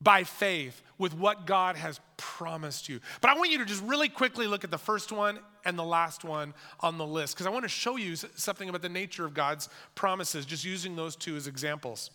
by 0.00 0.24
faith 0.24 0.80
with 0.96 1.14
what 1.14 1.46
God 1.46 1.76
has 1.76 2.00
promised 2.16 2.88
you. 2.88 3.00
But 3.20 3.30
I 3.30 3.34
want 3.34 3.50
you 3.50 3.58
to 3.58 3.64
just 3.64 3.82
really 3.82 4.08
quickly 4.08 4.46
look 4.46 4.64
at 4.64 4.70
the 4.70 4.78
first 4.78 5.10
one 5.10 5.40
and 5.64 5.78
the 5.78 5.84
last 5.84 6.24
one 6.24 6.54
on 6.80 6.98
the 6.98 7.06
list 7.06 7.34
because 7.34 7.46
I 7.46 7.50
want 7.50 7.64
to 7.64 7.68
show 7.68 7.96
you 7.96 8.16
something 8.16 8.68
about 8.68 8.82
the 8.82 8.88
nature 8.88 9.24
of 9.24 9.34
God's 9.34 9.68
promises, 9.94 10.46
just 10.46 10.64
using 10.64 10.96
those 10.96 11.16
two 11.16 11.36
as 11.36 11.46
examples. 11.46 12.10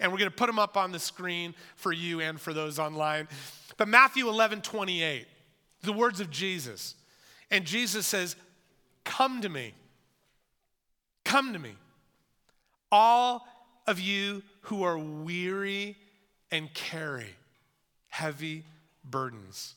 And 0.00 0.10
we're 0.10 0.18
going 0.18 0.30
to 0.30 0.36
put 0.36 0.46
them 0.46 0.58
up 0.58 0.76
on 0.76 0.92
the 0.92 0.98
screen 0.98 1.54
for 1.76 1.92
you 1.92 2.20
and 2.20 2.40
for 2.40 2.52
those 2.52 2.78
online. 2.78 3.28
But 3.76 3.88
Matthew 3.88 4.28
11 4.28 4.62
28 4.62 5.26
the 5.82 5.92
words 5.92 6.20
of 6.20 6.30
Jesus. 6.30 6.94
And 7.50 7.64
Jesus 7.64 8.06
says, 8.06 8.36
Come 9.04 9.40
to 9.42 9.48
me. 9.48 9.72
Come 11.24 11.52
to 11.52 11.58
me. 11.58 11.74
All 12.90 13.46
of 13.86 14.00
you 14.00 14.42
who 14.62 14.82
are 14.82 14.98
weary 14.98 15.96
and 16.50 16.72
carry 16.74 17.34
heavy 18.08 18.64
burdens, 19.04 19.74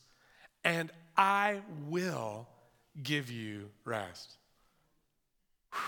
and 0.64 0.90
I 1.16 1.60
will 1.88 2.48
give 3.02 3.30
you 3.30 3.70
rest. 3.84 4.36
Whew, 5.72 5.80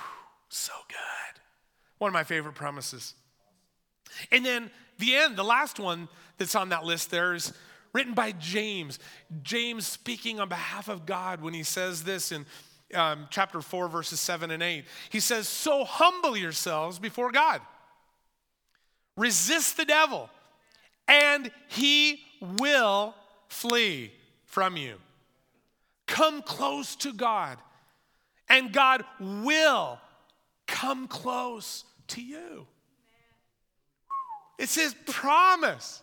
so 0.48 0.72
good. 0.88 1.40
One 1.98 2.08
of 2.08 2.12
my 2.12 2.24
favorite 2.24 2.54
promises. 2.54 3.14
And 4.30 4.44
then 4.44 4.70
the 4.98 5.16
end, 5.16 5.36
the 5.36 5.44
last 5.44 5.80
one 5.80 6.08
that's 6.38 6.54
on 6.54 6.68
that 6.70 6.84
list 6.84 7.10
there 7.10 7.34
is 7.34 7.52
written 7.92 8.14
by 8.14 8.32
James. 8.32 8.98
James 9.42 9.86
speaking 9.86 10.40
on 10.40 10.48
behalf 10.48 10.88
of 10.88 11.06
God 11.06 11.40
when 11.40 11.54
he 11.54 11.62
says 11.62 12.04
this 12.04 12.32
in 12.32 12.46
um, 12.94 13.26
chapter 13.30 13.60
4, 13.60 13.88
verses 13.88 14.20
7 14.20 14.50
and 14.50 14.62
8. 14.62 14.84
He 15.10 15.20
says, 15.20 15.48
So 15.48 15.84
humble 15.84 16.36
yourselves 16.36 16.98
before 16.98 17.32
God, 17.32 17.60
resist 19.16 19.76
the 19.76 19.84
devil, 19.84 20.28
and 21.08 21.50
he 21.68 22.20
will 22.40 23.14
flee 23.48 24.12
from 24.44 24.76
you. 24.76 24.96
Come 26.06 26.42
close 26.42 26.96
to 26.96 27.12
God, 27.12 27.58
and 28.48 28.72
God 28.72 29.04
will 29.18 29.98
come 30.66 31.08
close 31.08 31.84
to 32.08 32.22
you. 32.22 32.66
It's 34.58 34.74
his 34.74 34.94
promise. 35.06 36.02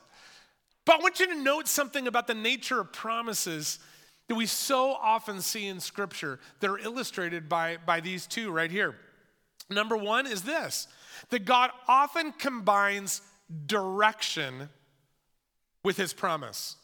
But 0.90 1.02
I 1.02 1.04
want 1.04 1.20
you 1.20 1.28
to 1.28 1.36
note 1.36 1.68
something 1.68 2.08
about 2.08 2.26
the 2.26 2.34
nature 2.34 2.80
of 2.80 2.92
promises 2.92 3.78
that 4.28 4.34
we 4.34 4.48
so 4.48 4.94
often 4.94 5.40
see 5.40 5.68
in 5.68 5.80
Scripture 5.80 6.40
that 6.62 6.68
are 6.68 6.80
illustrated 6.80 7.48
by, 7.48 7.78
by 7.86 8.00
these 8.00 8.26
two 8.26 8.50
right 8.50 8.72
here. 8.72 8.96
Number 9.70 9.96
one 9.96 10.26
is 10.26 10.42
this 10.42 10.88
that 11.30 11.46
God 11.46 11.70
often 11.88 12.32
combines 12.32 13.22
direction 13.68 14.68
with 15.84 15.96
his 15.96 16.12
promise. 16.12 16.76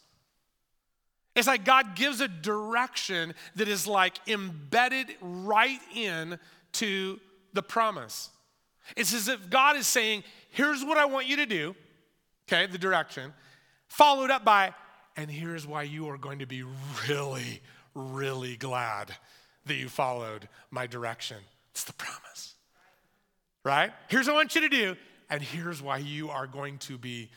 It's 1.34 1.48
like 1.48 1.64
God 1.64 1.96
gives 1.96 2.20
a 2.20 2.28
direction 2.28 3.34
that 3.56 3.66
is 3.66 3.88
like 3.88 4.20
embedded 4.28 5.16
right 5.20 5.80
in 5.96 6.38
to 6.74 7.18
the 7.54 7.62
promise. 7.62 8.30
It's 8.96 9.12
as 9.12 9.26
if 9.26 9.50
God 9.50 9.74
is 9.74 9.88
saying, 9.88 10.22
here's 10.50 10.84
what 10.84 10.96
I 10.96 11.06
want 11.06 11.26
you 11.26 11.34
to 11.38 11.46
do, 11.46 11.74
okay, 12.46 12.70
the 12.70 12.78
direction, 12.78 13.32
followed 13.88 14.30
up 14.30 14.44
by, 14.44 14.74
and 15.16 15.30
here's 15.30 15.66
why 15.66 15.82
you 15.82 16.08
are 16.08 16.18
going 16.18 16.40
to 16.40 16.46
be 16.46 16.64
really, 17.08 17.60
really 17.94 18.56
glad 18.56 19.14
that 19.66 19.74
you 19.74 19.88
followed 19.88 20.48
my 20.70 20.86
direction. 20.86 21.38
It's 21.72 21.84
the 21.84 21.92
promise, 21.94 22.54
right? 23.64 23.92
Here's 24.08 24.26
what 24.26 24.34
I 24.34 24.36
want 24.36 24.54
you 24.54 24.62
to 24.62 24.68
do, 24.68 24.96
and 25.28 25.42
here's 25.42 25.82
why 25.82 25.98
you 25.98 26.30
are 26.30 26.46
going 26.46 26.78
to 26.78 26.98
be 26.98 27.30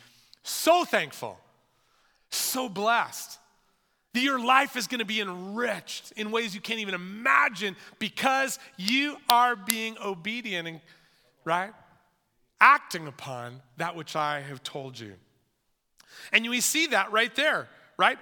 so 0.43 0.85
thankful, 0.85 1.39
so 2.29 2.69
blessed 2.69 3.39
that 4.13 4.21
your 4.21 4.43
life 4.43 4.75
is 4.75 4.88
going 4.88 4.99
to 4.99 5.05
be 5.05 5.21
enriched 5.21 6.12
in 6.13 6.31
ways 6.31 6.55
you 6.55 6.62
can't 6.62 6.79
even 6.79 6.93
imagine 6.93 7.75
because 7.99 8.59
you 8.77 9.17
are 9.27 9.55
being 9.55 9.97
obedient 10.03 10.67
and 10.67 10.81
right 11.45 11.71
acting 12.59 13.07
upon 13.07 13.62
that 13.77 13.95
which 13.95 14.15
i 14.15 14.41
have 14.41 14.62
told 14.63 14.99
you 14.99 15.13
and 16.32 16.48
we 16.50 16.62
see 16.62 16.88
that 16.88 17.12
right 17.12 17.36
there 17.36 17.67
right 17.98 18.17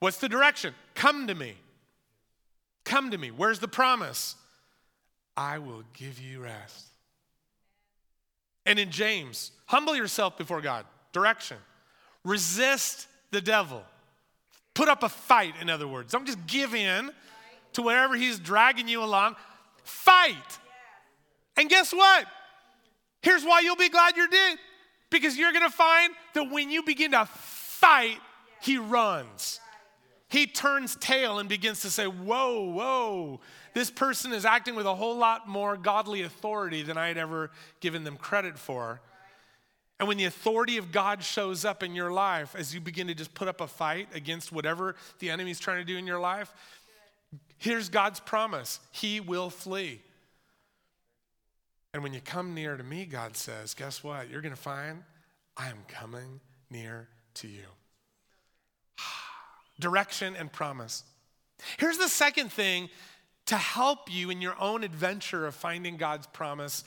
what's 0.00 0.18
the 0.18 0.28
direction 0.28 0.74
come 0.94 1.26
to 1.26 1.34
me 1.34 1.54
come 2.84 3.10
to 3.10 3.18
me 3.18 3.30
where's 3.30 3.58
the 3.58 3.68
promise 3.68 4.36
i 5.36 5.58
will 5.58 5.82
give 5.92 6.20
you 6.20 6.40
rest 6.40 6.86
and 8.66 8.78
in 8.78 8.90
james 8.90 9.52
humble 9.66 9.96
yourself 9.96 10.36
before 10.36 10.60
god 10.60 10.84
direction 11.12 11.56
resist 12.24 13.06
the 13.30 13.40
devil 13.40 13.82
Put 14.74 14.88
up 14.88 15.04
a 15.04 15.08
fight, 15.08 15.54
in 15.60 15.70
other 15.70 15.86
words. 15.86 16.12
Don't 16.12 16.26
just 16.26 16.44
give 16.46 16.74
in 16.74 17.10
to 17.74 17.82
wherever 17.82 18.16
he's 18.16 18.40
dragging 18.40 18.88
you 18.88 19.02
along. 19.02 19.36
Fight. 19.84 20.58
And 21.56 21.70
guess 21.70 21.92
what? 21.92 22.26
Here's 23.22 23.44
why 23.44 23.60
you'll 23.60 23.76
be 23.76 23.88
glad 23.88 24.16
you 24.16 24.28
did. 24.28 24.58
Because 25.10 25.36
you're 25.36 25.52
going 25.52 25.64
to 25.64 25.76
find 25.76 26.12
that 26.34 26.50
when 26.50 26.70
you 26.70 26.82
begin 26.82 27.12
to 27.12 27.26
fight, 27.26 28.18
he 28.60 28.78
runs. 28.78 29.60
He 30.28 30.46
turns 30.46 30.96
tail 30.96 31.38
and 31.38 31.48
begins 31.48 31.82
to 31.82 31.90
say, 31.90 32.06
Whoa, 32.06 32.62
whoa, 32.70 33.40
this 33.72 33.90
person 33.90 34.32
is 34.32 34.44
acting 34.44 34.74
with 34.74 34.86
a 34.86 34.94
whole 34.94 35.16
lot 35.16 35.48
more 35.48 35.76
godly 35.76 36.22
authority 36.22 36.82
than 36.82 36.96
I 36.96 37.08
had 37.08 37.18
ever 37.18 37.50
given 37.80 38.04
them 38.04 38.16
credit 38.16 38.58
for. 38.58 39.00
And 40.00 40.08
when 40.08 40.16
the 40.16 40.24
authority 40.24 40.76
of 40.76 40.90
God 40.90 41.22
shows 41.22 41.64
up 41.64 41.82
in 41.82 41.94
your 41.94 42.10
life, 42.10 42.56
as 42.56 42.74
you 42.74 42.80
begin 42.80 43.06
to 43.06 43.14
just 43.14 43.32
put 43.34 43.46
up 43.46 43.60
a 43.60 43.66
fight 43.66 44.08
against 44.12 44.50
whatever 44.50 44.96
the 45.20 45.30
enemy's 45.30 45.60
trying 45.60 45.78
to 45.78 45.84
do 45.84 45.96
in 45.96 46.06
your 46.06 46.18
life, 46.18 46.52
here's 47.58 47.88
God's 47.88 48.18
promise 48.18 48.80
He 48.90 49.20
will 49.20 49.50
flee. 49.50 50.02
And 51.94 52.02
when 52.02 52.12
you 52.12 52.20
come 52.20 52.54
near 52.54 52.76
to 52.76 52.82
me, 52.82 53.06
God 53.06 53.36
says, 53.36 53.72
guess 53.72 54.04
what? 54.04 54.28
You're 54.28 54.42
going 54.42 54.54
to 54.54 54.60
find 54.60 55.02
I 55.56 55.68
am 55.68 55.78
coming 55.88 56.40
near 56.68 57.08
to 57.34 57.48
you. 57.48 57.64
Direction 59.80 60.36
and 60.36 60.52
promise. 60.52 61.04
Here's 61.78 61.96
the 61.96 62.08
second 62.08 62.52
thing 62.52 62.90
to 63.46 63.56
help 63.56 64.12
you 64.12 64.28
in 64.28 64.42
your 64.42 64.60
own 64.60 64.84
adventure 64.84 65.46
of 65.46 65.54
finding 65.54 65.96
God's 65.96 66.26
promise 66.26 66.84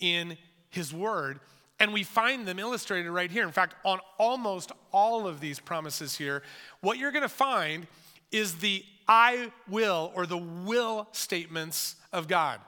in 0.00 0.38
His 0.70 0.94
Word 0.94 1.40
and 1.80 1.92
we 1.92 2.04
find 2.04 2.46
them 2.46 2.58
illustrated 2.58 3.10
right 3.10 3.30
here. 3.30 3.42
In 3.42 3.52
fact, 3.52 3.74
on 3.84 3.98
almost 4.18 4.72
all 4.92 5.26
of 5.26 5.40
these 5.40 5.58
promises 5.58 6.16
here, 6.16 6.42
what 6.80 6.98
you're 6.98 7.10
going 7.10 7.22
to 7.22 7.28
find 7.28 7.86
is 8.30 8.56
the 8.56 8.84
I 9.08 9.52
will 9.68 10.12
or 10.14 10.24
the 10.24 10.38
will 10.38 11.08
statements 11.12 11.96
of 12.12 12.28
God. 12.28 12.60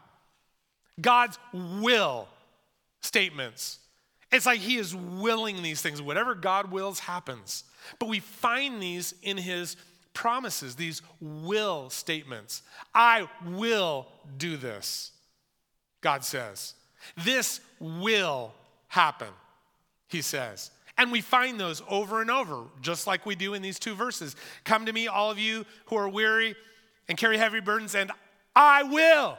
God's 1.01 1.39
will 1.53 2.29
statements. 3.01 3.79
It's 4.33 4.47
like 4.47 4.61
He 4.61 4.77
is 4.77 4.95
willing 4.95 5.63
these 5.63 5.83
things. 5.83 6.03
Whatever 6.03 6.35
God 6.35 6.71
wills 6.71 6.99
happens. 6.99 7.65
But 7.99 8.09
we 8.09 8.21
find 8.21 8.83
these 8.83 9.15
in 9.23 9.37
His 9.37 9.77
promises, 10.17 10.75
these 10.75 11.03
will 11.21 11.91
statements. 11.91 12.63
I 12.95 13.29
will 13.45 14.07
do 14.39 14.57
this, 14.57 15.13
God 16.01 16.25
says. 16.25 16.75
This 17.17 17.61
will 17.79 18.53
happen, 18.89 19.29
he 20.09 20.23
says. 20.23 20.71
And 20.99 21.13
we 21.13 21.21
find 21.21 21.61
those 21.61 21.83
over 21.89 22.23
and 22.23 22.31
over, 22.31 22.63
just 22.81 23.07
like 23.07 23.27
we 23.27 23.35
do 23.35 23.53
in 23.53 23.61
these 23.61 23.79
two 23.79 23.95
verses. 23.95 24.35
Come 24.65 24.87
to 24.87 24.93
me, 24.93 25.07
all 25.07 25.31
of 25.31 25.39
you 25.39 25.67
who 25.87 25.97
are 25.97 26.09
weary 26.09 26.57
and 27.09 27.19
carry 27.19 27.37
heavy 27.37 27.61
burdens, 27.61 27.95
and 27.95 28.11
I 28.57 28.85
will 28.85 29.37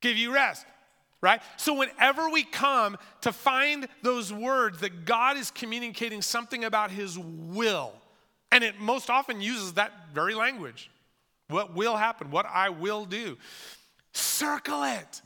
give 0.00 0.16
you 0.16 0.32
rest. 0.32 0.66
Right? 1.22 1.40
So, 1.56 1.74
whenever 1.74 2.28
we 2.28 2.44
come 2.44 2.98
to 3.22 3.32
find 3.32 3.88
those 4.02 4.32
words 4.32 4.80
that 4.80 5.06
God 5.06 5.36
is 5.36 5.50
communicating 5.50 6.22
something 6.22 6.64
about 6.64 6.90
His 6.90 7.18
will, 7.18 7.92
and 8.52 8.62
it 8.62 8.78
most 8.78 9.10
often 9.10 9.40
uses 9.40 9.72
that 9.74 9.92
very 10.14 10.34
language 10.34 10.90
what 11.48 11.74
will 11.74 11.96
happen, 11.96 12.30
what 12.30 12.46
I 12.46 12.70
will 12.70 13.04
do, 13.04 13.36
circle 14.12 14.82
it. 14.82 15.22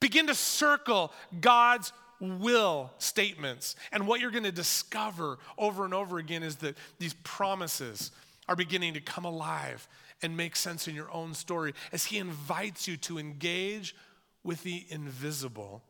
Begin 0.00 0.26
to 0.28 0.34
circle 0.34 1.12
God's 1.40 1.92
will 2.20 2.92
statements. 2.98 3.76
And 3.92 4.06
what 4.06 4.20
you're 4.20 4.30
going 4.30 4.44
to 4.44 4.52
discover 4.52 5.38
over 5.58 5.84
and 5.84 5.92
over 5.92 6.18
again 6.18 6.42
is 6.42 6.56
that 6.56 6.76
these 6.98 7.14
promises 7.24 8.10
are 8.48 8.56
beginning 8.56 8.94
to 8.94 9.00
come 9.00 9.24
alive 9.24 9.88
and 10.22 10.36
make 10.36 10.56
sense 10.56 10.88
in 10.88 10.94
your 10.94 11.10
own 11.12 11.34
story 11.34 11.74
as 11.92 12.06
He 12.06 12.18
invites 12.18 12.88
you 12.88 12.96
to 12.98 13.18
engage 13.18 13.94
with 14.42 14.62
the 14.62 14.84
invisible, 14.88 15.82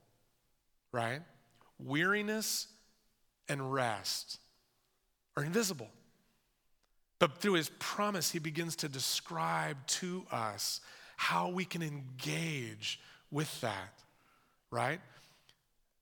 right? 0.92 1.20
Weariness 1.78 2.68
and 3.48 3.72
rest 3.72 4.38
are 5.36 5.44
invisible. 5.44 5.88
But 7.18 7.38
through 7.38 7.54
His 7.54 7.70
promise, 7.78 8.30
He 8.30 8.38
begins 8.38 8.76
to 8.76 8.88
describe 8.88 9.86
to 9.86 10.24
us 10.30 10.80
how 11.16 11.48
we 11.48 11.64
can 11.64 11.82
engage 11.82 13.00
with 13.30 13.60
that, 13.60 14.02
right? 14.70 15.00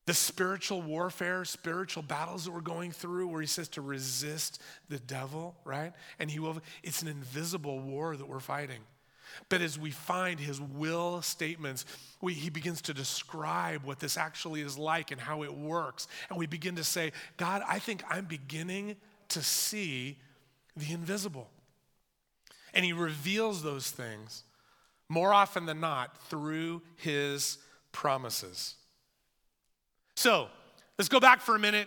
The 0.06 0.14
spiritual 0.14 0.82
warfare, 0.82 1.44
spiritual 1.44 2.02
battles 2.02 2.44
that 2.44 2.50
we're 2.50 2.60
going 2.60 2.92
through, 2.92 3.28
where 3.28 3.40
he 3.40 3.46
says 3.46 3.68
to 3.68 3.80
resist 3.80 4.60
the 4.88 4.98
devil, 4.98 5.54
right? 5.64 5.92
And 6.18 6.30
he 6.30 6.38
will, 6.38 6.58
it's 6.82 7.02
an 7.02 7.08
invisible 7.08 7.80
war 7.80 8.16
that 8.16 8.28
we're 8.28 8.40
fighting. 8.40 8.80
But 9.48 9.62
as 9.62 9.78
we 9.78 9.90
find 9.90 10.38
his 10.38 10.60
will 10.60 11.22
statements, 11.22 11.86
we, 12.20 12.34
he 12.34 12.50
begins 12.50 12.82
to 12.82 12.94
describe 12.94 13.82
what 13.84 13.98
this 13.98 14.16
actually 14.16 14.60
is 14.60 14.78
like 14.78 15.10
and 15.10 15.20
how 15.20 15.42
it 15.42 15.52
works. 15.52 16.06
And 16.28 16.38
we 16.38 16.46
begin 16.46 16.76
to 16.76 16.84
say, 16.84 17.12
God, 17.36 17.62
I 17.66 17.78
think 17.78 18.02
I'm 18.08 18.26
beginning 18.26 18.96
to 19.30 19.42
see 19.42 20.18
the 20.76 20.92
invisible. 20.92 21.48
And 22.74 22.84
he 22.84 22.92
reveals 22.92 23.62
those 23.62 23.90
things 23.90 24.44
more 25.08 25.32
often 25.32 25.66
than 25.66 25.80
not 25.80 26.16
through 26.28 26.82
his 26.96 27.58
promises. 27.92 28.74
So 30.24 30.48
let's 30.98 31.10
go 31.10 31.20
back 31.20 31.42
for 31.42 31.54
a 31.54 31.58
minute 31.58 31.86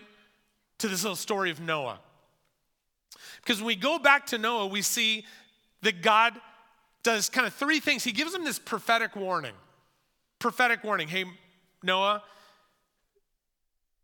to 0.78 0.88
this 0.88 1.02
little 1.02 1.16
story 1.16 1.50
of 1.50 1.60
Noah. 1.60 2.00
Because 3.42 3.58
when 3.58 3.66
we 3.66 3.76
go 3.76 3.98
back 3.98 4.28
to 4.28 4.38
Noah, 4.38 4.68
we 4.68 4.84
see 4.84 5.26
that 5.82 6.04
God 6.04 6.40
does 7.02 7.32
kind 7.32 7.48
of 7.48 7.56
three 7.56 7.80
things. 7.80 8.04
He 8.04 8.12
gives 8.12 8.36
him 8.36 8.44
this 8.44 8.60
prophetic 8.60 9.16
warning. 9.16 9.56
Prophetic 10.38 10.84
warning. 10.84 11.08
Hey, 11.08 11.26
Noah, 11.82 12.22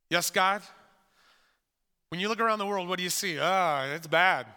yes, 0.10 0.32
God? 0.32 0.64
When 2.10 2.20
you 2.20 2.28
look 2.28 2.40
around 2.40 2.58
the 2.58 2.66
world, 2.66 2.90
what 2.90 2.98
do 2.98 3.04
you 3.04 3.12
see? 3.12 3.38
Ah, 3.40 3.86
oh, 3.86 3.94
it's 3.94 4.08
bad. 4.08 4.48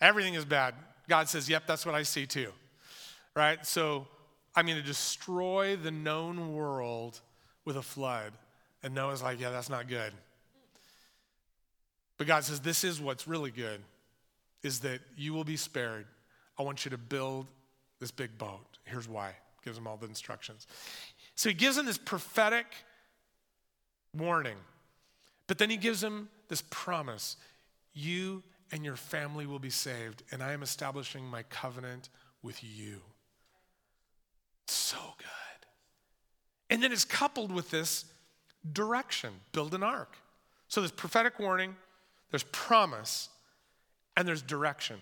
Everything 0.00 0.32
is 0.32 0.46
bad. 0.46 0.72
God 1.06 1.28
says, 1.28 1.50
yep, 1.50 1.64
that's 1.66 1.84
what 1.84 1.94
I 1.94 2.02
see 2.02 2.24
too. 2.24 2.50
Right? 3.36 3.66
So 3.66 4.06
I'm 4.56 4.64
going 4.64 4.78
to 4.78 4.82
destroy 4.82 5.76
the 5.76 5.90
known 5.90 6.54
world 6.54 7.20
with 7.66 7.76
a 7.76 7.82
flood. 7.82 8.32
And 8.82 8.94
Noah's 8.94 9.22
like, 9.22 9.40
yeah, 9.40 9.50
that's 9.50 9.70
not 9.70 9.88
good. 9.88 10.12
But 12.16 12.26
God 12.26 12.44
says, 12.44 12.60
this 12.60 12.84
is 12.84 13.00
what's 13.00 13.28
really 13.28 13.50
good, 13.50 13.80
is 14.62 14.80
that 14.80 15.00
you 15.16 15.32
will 15.32 15.44
be 15.44 15.56
spared. 15.56 16.06
I 16.58 16.62
want 16.62 16.84
you 16.84 16.90
to 16.90 16.98
build 16.98 17.46
this 18.00 18.10
big 18.10 18.36
boat. 18.38 18.78
Here's 18.84 19.08
why. 19.08 19.32
Gives 19.64 19.78
him 19.78 19.86
all 19.86 19.96
the 19.96 20.06
instructions. 20.06 20.66
So 21.34 21.48
he 21.48 21.54
gives 21.54 21.76
him 21.76 21.86
this 21.86 21.98
prophetic 21.98 22.66
warning, 24.16 24.56
but 25.46 25.58
then 25.58 25.70
he 25.70 25.76
gives 25.76 26.02
him 26.02 26.28
this 26.48 26.62
promise 26.70 27.36
you 27.92 28.42
and 28.72 28.84
your 28.84 28.96
family 28.96 29.46
will 29.46 29.58
be 29.58 29.70
saved, 29.70 30.22
and 30.30 30.42
I 30.42 30.52
am 30.52 30.62
establishing 30.62 31.24
my 31.24 31.42
covenant 31.44 32.08
with 32.42 32.62
you. 32.62 33.00
So 34.66 34.98
good. 35.16 35.26
And 36.70 36.82
then 36.82 36.92
it's 36.92 37.04
coupled 37.04 37.50
with 37.50 37.70
this 37.70 38.04
direction 38.72 39.32
build 39.52 39.74
an 39.74 39.82
ark. 39.82 40.16
So 40.68 40.80
there's 40.80 40.92
prophetic 40.92 41.38
warning, 41.38 41.76
there's 42.30 42.44
promise, 42.44 43.28
and 44.16 44.26
there's 44.26 44.42
direction. 44.42 45.00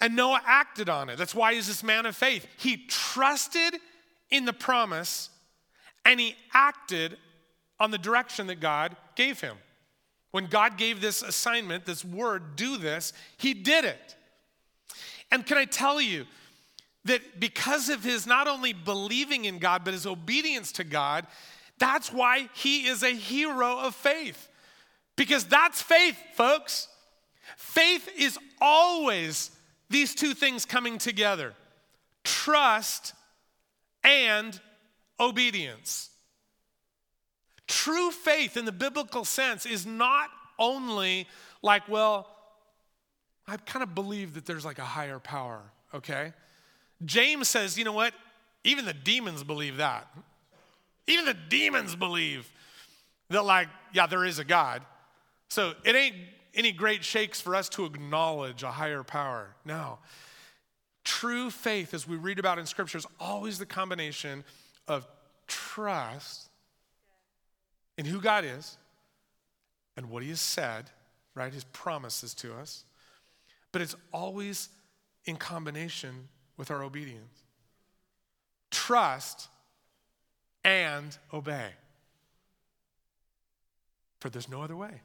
And 0.00 0.14
Noah 0.14 0.42
acted 0.46 0.88
on 0.88 1.08
it. 1.08 1.16
That's 1.16 1.34
why 1.34 1.54
he's 1.54 1.66
this 1.66 1.82
man 1.82 2.04
of 2.04 2.16
faith. 2.16 2.46
He 2.58 2.76
trusted 2.86 3.80
in 4.30 4.44
the 4.44 4.52
promise 4.52 5.30
and 6.04 6.20
he 6.20 6.36
acted 6.52 7.16
on 7.80 7.90
the 7.90 7.98
direction 7.98 8.46
that 8.48 8.60
God 8.60 8.96
gave 9.14 9.40
him. 9.40 9.56
When 10.32 10.46
God 10.46 10.76
gave 10.76 11.00
this 11.00 11.22
assignment, 11.22 11.86
this 11.86 12.04
word, 12.04 12.56
do 12.56 12.76
this, 12.76 13.12
he 13.38 13.54
did 13.54 13.84
it. 13.84 14.16
And 15.30 15.46
can 15.46 15.56
I 15.56 15.64
tell 15.64 16.00
you 16.00 16.26
that 17.06 17.40
because 17.40 17.88
of 17.88 18.04
his 18.04 18.26
not 18.26 18.48
only 18.48 18.72
believing 18.72 19.44
in 19.44 19.58
God, 19.58 19.84
but 19.84 19.94
his 19.94 20.06
obedience 20.06 20.72
to 20.72 20.84
God, 20.84 21.26
that's 21.78 22.12
why 22.12 22.48
he 22.54 22.86
is 22.86 23.02
a 23.02 23.10
hero 23.10 23.78
of 23.78 23.94
faith. 23.94 24.48
Because 25.16 25.44
that's 25.44 25.80
faith, 25.82 26.18
folks. 26.34 26.88
Faith 27.56 28.08
is 28.18 28.38
always 28.60 29.50
these 29.88 30.14
two 30.14 30.34
things 30.34 30.64
coming 30.64 30.98
together 30.98 31.54
trust 32.24 33.14
and 34.02 34.60
obedience. 35.20 36.10
True 37.68 38.10
faith 38.10 38.56
in 38.56 38.64
the 38.64 38.72
biblical 38.72 39.24
sense 39.24 39.64
is 39.64 39.86
not 39.86 40.28
only 40.58 41.28
like, 41.62 41.88
well, 41.88 42.28
I 43.46 43.56
kind 43.58 43.82
of 43.82 43.94
believe 43.94 44.34
that 44.34 44.44
there's 44.44 44.64
like 44.64 44.78
a 44.78 44.84
higher 44.84 45.18
power, 45.18 45.60
okay? 45.94 46.32
James 47.04 47.48
says, 47.48 47.78
you 47.78 47.84
know 47.84 47.92
what? 47.92 48.14
Even 48.64 48.84
the 48.84 48.94
demons 48.94 49.44
believe 49.44 49.76
that. 49.76 50.08
Even 51.06 51.24
the 51.24 51.36
demons 51.48 51.94
believe 51.94 52.50
that, 53.30 53.44
like, 53.44 53.68
yeah, 53.92 54.06
there 54.06 54.24
is 54.24 54.38
a 54.38 54.44
God. 54.44 54.82
So 55.48 55.74
it 55.84 55.94
ain't 55.94 56.16
any 56.54 56.72
great 56.72 57.04
shakes 57.04 57.40
for 57.40 57.54
us 57.54 57.68
to 57.70 57.84
acknowledge 57.84 58.62
a 58.62 58.70
higher 58.70 59.02
power. 59.02 59.54
No. 59.64 59.98
True 61.04 61.50
faith, 61.50 61.94
as 61.94 62.08
we 62.08 62.16
read 62.16 62.38
about 62.38 62.58
in 62.58 62.66
Scripture, 62.66 62.98
is 62.98 63.06
always 63.20 63.58
the 63.58 63.66
combination 63.66 64.42
of 64.88 65.06
trust 65.46 66.48
in 67.96 68.04
who 68.04 68.20
God 68.20 68.44
is 68.44 68.76
and 69.96 70.10
what 70.10 70.22
He 70.22 70.30
has 70.30 70.40
said, 70.40 70.90
right? 71.34 71.52
His 71.52 71.64
promises 71.64 72.34
to 72.34 72.54
us. 72.54 72.84
But 73.70 73.82
it's 73.82 73.94
always 74.12 74.68
in 75.26 75.36
combination 75.36 76.28
with 76.56 76.70
our 76.70 76.82
obedience. 76.82 77.42
Trust 78.70 79.48
and 80.64 81.16
obey. 81.32 81.70
For 84.20 84.30
there's 84.30 84.48
no 84.48 84.62
other 84.62 84.76
way, 84.76 85.00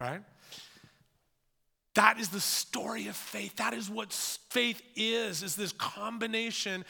right? 0.00 0.22
That 1.94 2.18
is 2.20 2.28
the 2.28 2.40
story 2.40 3.08
of 3.08 3.16
faith. 3.16 3.56
That 3.56 3.74
is 3.74 3.90
what 3.90 4.12
faith 4.12 4.80
is, 4.94 5.42
is 5.42 5.56
this 5.56 5.72
combination 5.72 6.84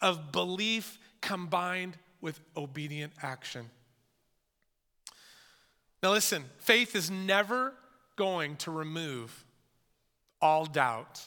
of 0.00 0.32
belief 0.32 0.98
combined 1.20 1.96
with 2.20 2.38
obedient 2.56 3.12
action. 3.22 3.70
Now 6.02 6.12
listen, 6.12 6.44
faith 6.58 6.94
is 6.94 7.10
never 7.10 7.74
going 8.16 8.56
to 8.56 8.70
remove 8.70 9.44
all 10.40 10.66
doubt. 10.66 11.26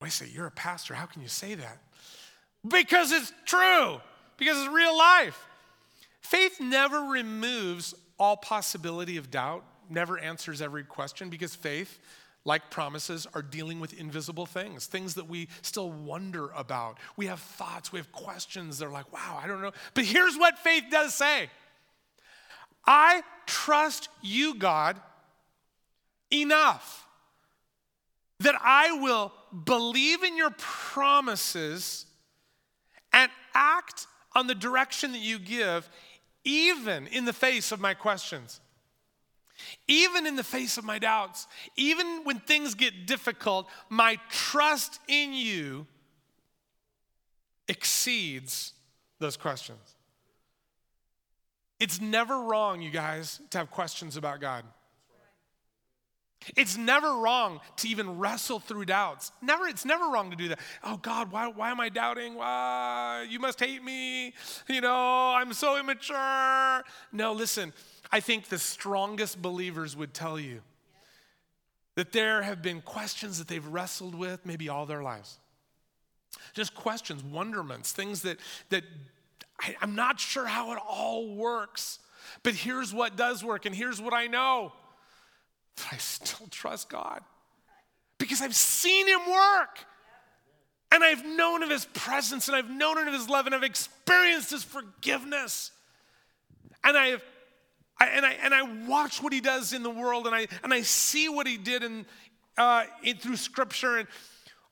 I 0.00 0.08
say, 0.08 0.26
You're 0.32 0.46
a 0.46 0.52
pastor. 0.52 0.94
How 0.94 1.06
can 1.06 1.22
you 1.22 1.28
say 1.28 1.54
that? 1.54 1.78
Because 2.66 3.12
it's 3.12 3.32
true, 3.44 4.00
because 4.36 4.58
it's 4.58 4.72
real 4.72 4.96
life. 4.96 5.46
Faith 6.20 6.60
never 6.60 7.00
removes 7.02 7.94
all 8.18 8.36
possibility 8.36 9.16
of 9.16 9.30
doubt, 9.30 9.64
never 9.88 10.18
answers 10.18 10.60
every 10.60 10.84
question, 10.84 11.30
because 11.30 11.54
faith, 11.54 11.98
like 12.44 12.70
promises, 12.70 13.26
are 13.34 13.42
dealing 13.42 13.80
with 13.80 13.98
invisible 13.98 14.44
things, 14.44 14.86
things 14.86 15.14
that 15.14 15.28
we 15.28 15.48
still 15.62 15.90
wonder 15.90 16.50
about. 16.50 16.98
We 17.16 17.26
have 17.26 17.40
thoughts, 17.40 17.92
we 17.92 17.98
have 17.98 18.12
questions. 18.12 18.78
They're 18.78 18.90
like, 18.90 19.10
wow, 19.12 19.40
I 19.42 19.46
don't 19.46 19.62
know. 19.62 19.72
But 19.94 20.04
here's 20.04 20.36
what 20.36 20.58
faith 20.58 20.84
does 20.90 21.14
say 21.14 21.48
I 22.84 23.22
trust 23.46 24.08
you, 24.22 24.54
God, 24.54 25.00
enough 26.30 27.06
that 28.40 28.54
I 28.62 28.92
will 29.00 29.32
believe 29.64 30.22
in 30.22 30.36
your 30.36 30.50
promises 30.58 32.06
and 33.12 33.30
act 33.54 34.06
on 34.34 34.46
the 34.46 34.54
direction 34.54 35.12
that 35.12 35.20
you 35.20 35.38
give, 35.38 35.88
even 36.44 37.06
in 37.08 37.24
the 37.24 37.32
face 37.32 37.72
of 37.72 37.80
my 37.80 37.94
questions, 37.94 38.60
even 39.86 40.26
in 40.26 40.36
the 40.36 40.44
face 40.44 40.78
of 40.78 40.84
my 40.84 40.98
doubts, 40.98 41.46
even 41.76 42.22
when 42.24 42.38
things 42.40 42.74
get 42.74 43.06
difficult, 43.06 43.66
my 43.88 44.18
trust 44.30 45.00
in 45.08 45.32
you 45.32 45.86
exceeds 47.66 48.72
those 49.18 49.36
questions. 49.36 49.96
It's 51.80 52.00
never 52.00 52.40
wrong, 52.40 52.82
you 52.82 52.90
guys, 52.90 53.40
to 53.50 53.58
have 53.58 53.70
questions 53.70 54.16
about 54.16 54.40
God. 54.40 54.64
It's 56.56 56.76
never 56.76 57.14
wrong 57.14 57.60
to 57.76 57.88
even 57.88 58.18
wrestle 58.18 58.60
through 58.60 58.86
doubts. 58.86 59.32
Never, 59.42 59.66
it's 59.66 59.84
never 59.84 60.08
wrong 60.08 60.30
to 60.30 60.36
do 60.36 60.48
that. 60.48 60.60
Oh 60.84 60.96
God, 60.96 61.30
why, 61.32 61.48
why 61.48 61.70
am 61.70 61.80
I 61.80 61.88
doubting? 61.88 62.34
Why? 62.34 63.26
You 63.28 63.38
must 63.40 63.60
hate 63.60 63.82
me. 63.82 64.32
You 64.68 64.80
know, 64.80 65.34
I'm 65.34 65.52
so 65.52 65.78
immature. 65.78 66.84
No, 67.12 67.32
listen, 67.32 67.72
I 68.12 68.20
think 68.20 68.48
the 68.48 68.58
strongest 68.58 69.42
believers 69.42 69.96
would 69.96 70.14
tell 70.14 70.38
you 70.38 70.60
that 71.96 72.12
there 72.12 72.42
have 72.42 72.62
been 72.62 72.80
questions 72.80 73.38
that 73.38 73.48
they've 73.48 73.66
wrestled 73.66 74.14
with 74.14 74.46
maybe 74.46 74.68
all 74.68 74.86
their 74.86 75.02
lives. 75.02 75.38
Just 76.54 76.74
questions, 76.74 77.22
wonderments, 77.24 77.92
things 77.92 78.22
that 78.22 78.38
that 78.70 78.84
I, 79.60 79.76
I'm 79.82 79.96
not 79.96 80.20
sure 80.20 80.46
how 80.46 80.72
it 80.72 80.78
all 80.88 81.34
works. 81.34 81.98
But 82.42 82.54
here's 82.54 82.92
what 82.94 83.16
does 83.16 83.42
work, 83.42 83.66
and 83.66 83.74
here's 83.74 84.00
what 84.00 84.14
I 84.14 84.26
know 84.26 84.72
but 85.78 85.94
I 85.94 85.98
still 85.98 86.46
trust 86.48 86.88
God 86.88 87.22
because 88.18 88.42
I've 88.42 88.54
seen 88.54 89.06
Him 89.06 89.20
work. 89.30 89.78
And 90.90 91.04
I've 91.04 91.24
known 91.24 91.62
of 91.62 91.70
His 91.70 91.84
presence 91.86 92.48
and 92.48 92.56
I've 92.56 92.70
known 92.70 92.96
of 93.06 93.12
His 93.12 93.28
love 93.28 93.46
and 93.46 93.54
I've 93.54 93.62
experienced 93.62 94.50
His 94.50 94.64
forgiveness. 94.64 95.70
And 96.82 96.96
I've 96.96 97.22
I, 98.00 98.06
and 98.06 98.24
I 98.24 98.32
and 98.42 98.54
I 98.54 98.62
watch 98.86 99.22
what 99.22 99.32
He 99.32 99.40
does 99.40 99.72
in 99.72 99.82
the 99.82 99.90
world 99.90 100.26
and 100.26 100.34
I 100.34 100.46
and 100.62 100.72
I 100.72 100.82
see 100.82 101.28
what 101.28 101.46
He 101.46 101.56
did 101.56 101.82
in, 101.82 102.06
uh, 102.56 102.84
in 103.02 103.16
through 103.16 103.36
Scripture 103.36 103.96
and 103.98 104.08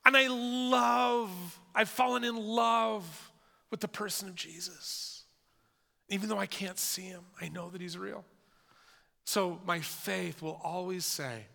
and 0.04 0.16
I 0.16 0.28
love. 0.28 1.30
I've 1.74 1.90
fallen 1.90 2.24
in 2.24 2.36
love 2.36 3.32
with 3.70 3.80
the 3.80 3.88
person 3.88 4.28
of 4.28 4.34
Jesus. 4.34 5.24
Even 6.08 6.28
though 6.28 6.38
I 6.38 6.46
can't 6.46 6.78
see 6.78 7.02
Him, 7.02 7.24
I 7.40 7.48
know 7.48 7.68
that 7.70 7.80
He's 7.80 7.98
real. 7.98 8.24
So 9.26 9.60
my 9.66 9.80
faith 9.80 10.40
will 10.40 10.60
always 10.62 11.04
say, 11.04 11.46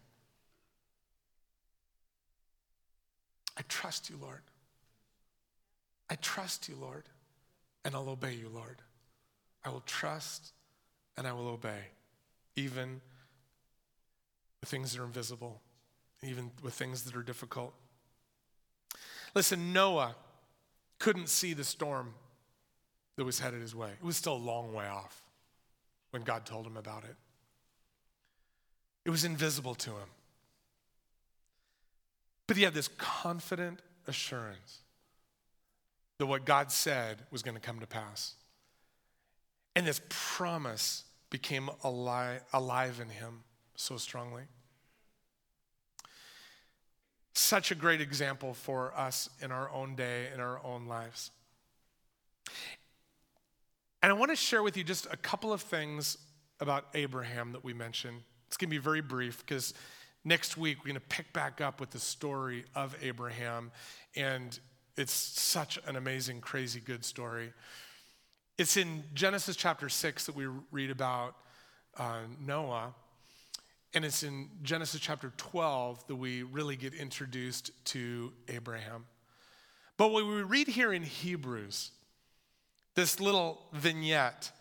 I 3.57 3.61
trust 3.69 4.09
you, 4.09 4.17
Lord. 4.21 4.41
I 6.09 6.15
trust 6.15 6.67
you, 6.67 6.75
Lord, 6.75 7.05
and 7.85 7.95
I'll 7.95 8.09
obey 8.09 8.33
you, 8.33 8.49
Lord. 8.53 8.81
I 9.63 9.69
will 9.69 9.83
trust 9.85 10.51
and 11.15 11.25
I 11.25 11.31
will 11.31 11.47
obey, 11.47 11.79
even 12.57 12.99
with 14.59 14.69
things 14.69 14.91
that 14.91 15.01
are 15.01 15.05
invisible, 15.05 15.61
even 16.23 16.51
with 16.61 16.73
things 16.73 17.03
that 17.03 17.15
are 17.15 17.23
difficult. 17.23 17.73
Listen, 19.33 19.71
Noah 19.71 20.15
couldn't 20.99 21.29
see 21.29 21.53
the 21.53 21.63
storm 21.63 22.13
that 23.15 23.23
was 23.23 23.39
headed 23.39 23.61
his 23.61 23.73
way. 23.73 23.91
It 23.91 24.05
was 24.05 24.17
still 24.17 24.35
a 24.35 24.35
long 24.35 24.73
way 24.73 24.87
off 24.87 25.21
when 26.09 26.23
God 26.23 26.45
told 26.45 26.67
him 26.67 26.75
about 26.75 27.05
it. 27.05 27.15
It 29.05 29.09
was 29.09 29.23
invisible 29.23 29.75
to 29.75 29.91
him. 29.91 30.09
But 32.47 32.57
he 32.57 32.63
had 32.63 32.73
this 32.73 32.89
confident 32.89 33.79
assurance 34.07 34.79
that 36.17 36.25
what 36.25 36.45
God 36.45 36.71
said 36.71 37.17
was 37.31 37.41
going 37.41 37.55
to 37.55 37.61
come 37.61 37.79
to 37.79 37.87
pass. 37.87 38.35
And 39.75 39.87
this 39.87 40.01
promise 40.09 41.05
became 41.29 41.69
alive, 41.83 42.43
alive 42.53 42.99
in 43.01 43.09
him 43.09 43.43
so 43.75 43.97
strongly. 43.97 44.43
Such 47.33 47.71
a 47.71 47.75
great 47.75 48.01
example 48.01 48.53
for 48.53 48.93
us 48.95 49.29
in 49.41 49.51
our 49.51 49.71
own 49.71 49.95
day, 49.95 50.27
in 50.33 50.39
our 50.39 50.63
own 50.63 50.85
lives. 50.87 51.31
And 54.03 54.11
I 54.11 54.13
want 54.13 54.31
to 54.31 54.35
share 54.35 54.61
with 54.61 54.75
you 54.75 54.83
just 54.83 55.07
a 55.11 55.17
couple 55.17 55.53
of 55.53 55.61
things 55.61 56.17
about 56.59 56.85
Abraham 56.93 57.53
that 57.53 57.63
we 57.63 57.73
mentioned 57.73 58.23
it's 58.51 58.57
going 58.57 58.67
to 58.67 58.75
be 58.75 58.79
very 58.79 58.99
brief 58.99 59.45
because 59.45 59.73
next 60.25 60.57
week 60.57 60.79
we're 60.79 60.89
going 60.89 60.95
to 60.95 60.99
pick 61.07 61.31
back 61.31 61.61
up 61.61 61.79
with 61.79 61.91
the 61.91 61.99
story 61.99 62.65
of 62.75 62.93
Abraham. 63.01 63.71
And 64.17 64.59
it's 64.97 65.13
such 65.13 65.79
an 65.87 65.95
amazing, 65.95 66.41
crazy 66.41 66.81
good 66.81 67.05
story. 67.05 67.53
It's 68.57 68.75
in 68.75 69.05
Genesis 69.13 69.55
chapter 69.55 69.87
6 69.87 70.25
that 70.25 70.35
we 70.35 70.47
read 70.69 70.91
about 70.91 71.37
uh, 71.97 72.23
Noah. 72.45 72.93
And 73.93 74.03
it's 74.03 74.21
in 74.21 74.49
Genesis 74.63 74.99
chapter 74.99 75.31
12 75.37 76.07
that 76.07 76.17
we 76.17 76.43
really 76.43 76.75
get 76.75 76.93
introduced 76.93 77.71
to 77.85 78.33
Abraham. 78.49 79.05
But 79.95 80.11
what 80.11 80.25
we 80.25 80.41
read 80.41 80.67
here 80.67 80.91
in 80.91 81.03
Hebrews, 81.03 81.91
this 82.95 83.21
little 83.21 83.61
vignette, 83.71 84.51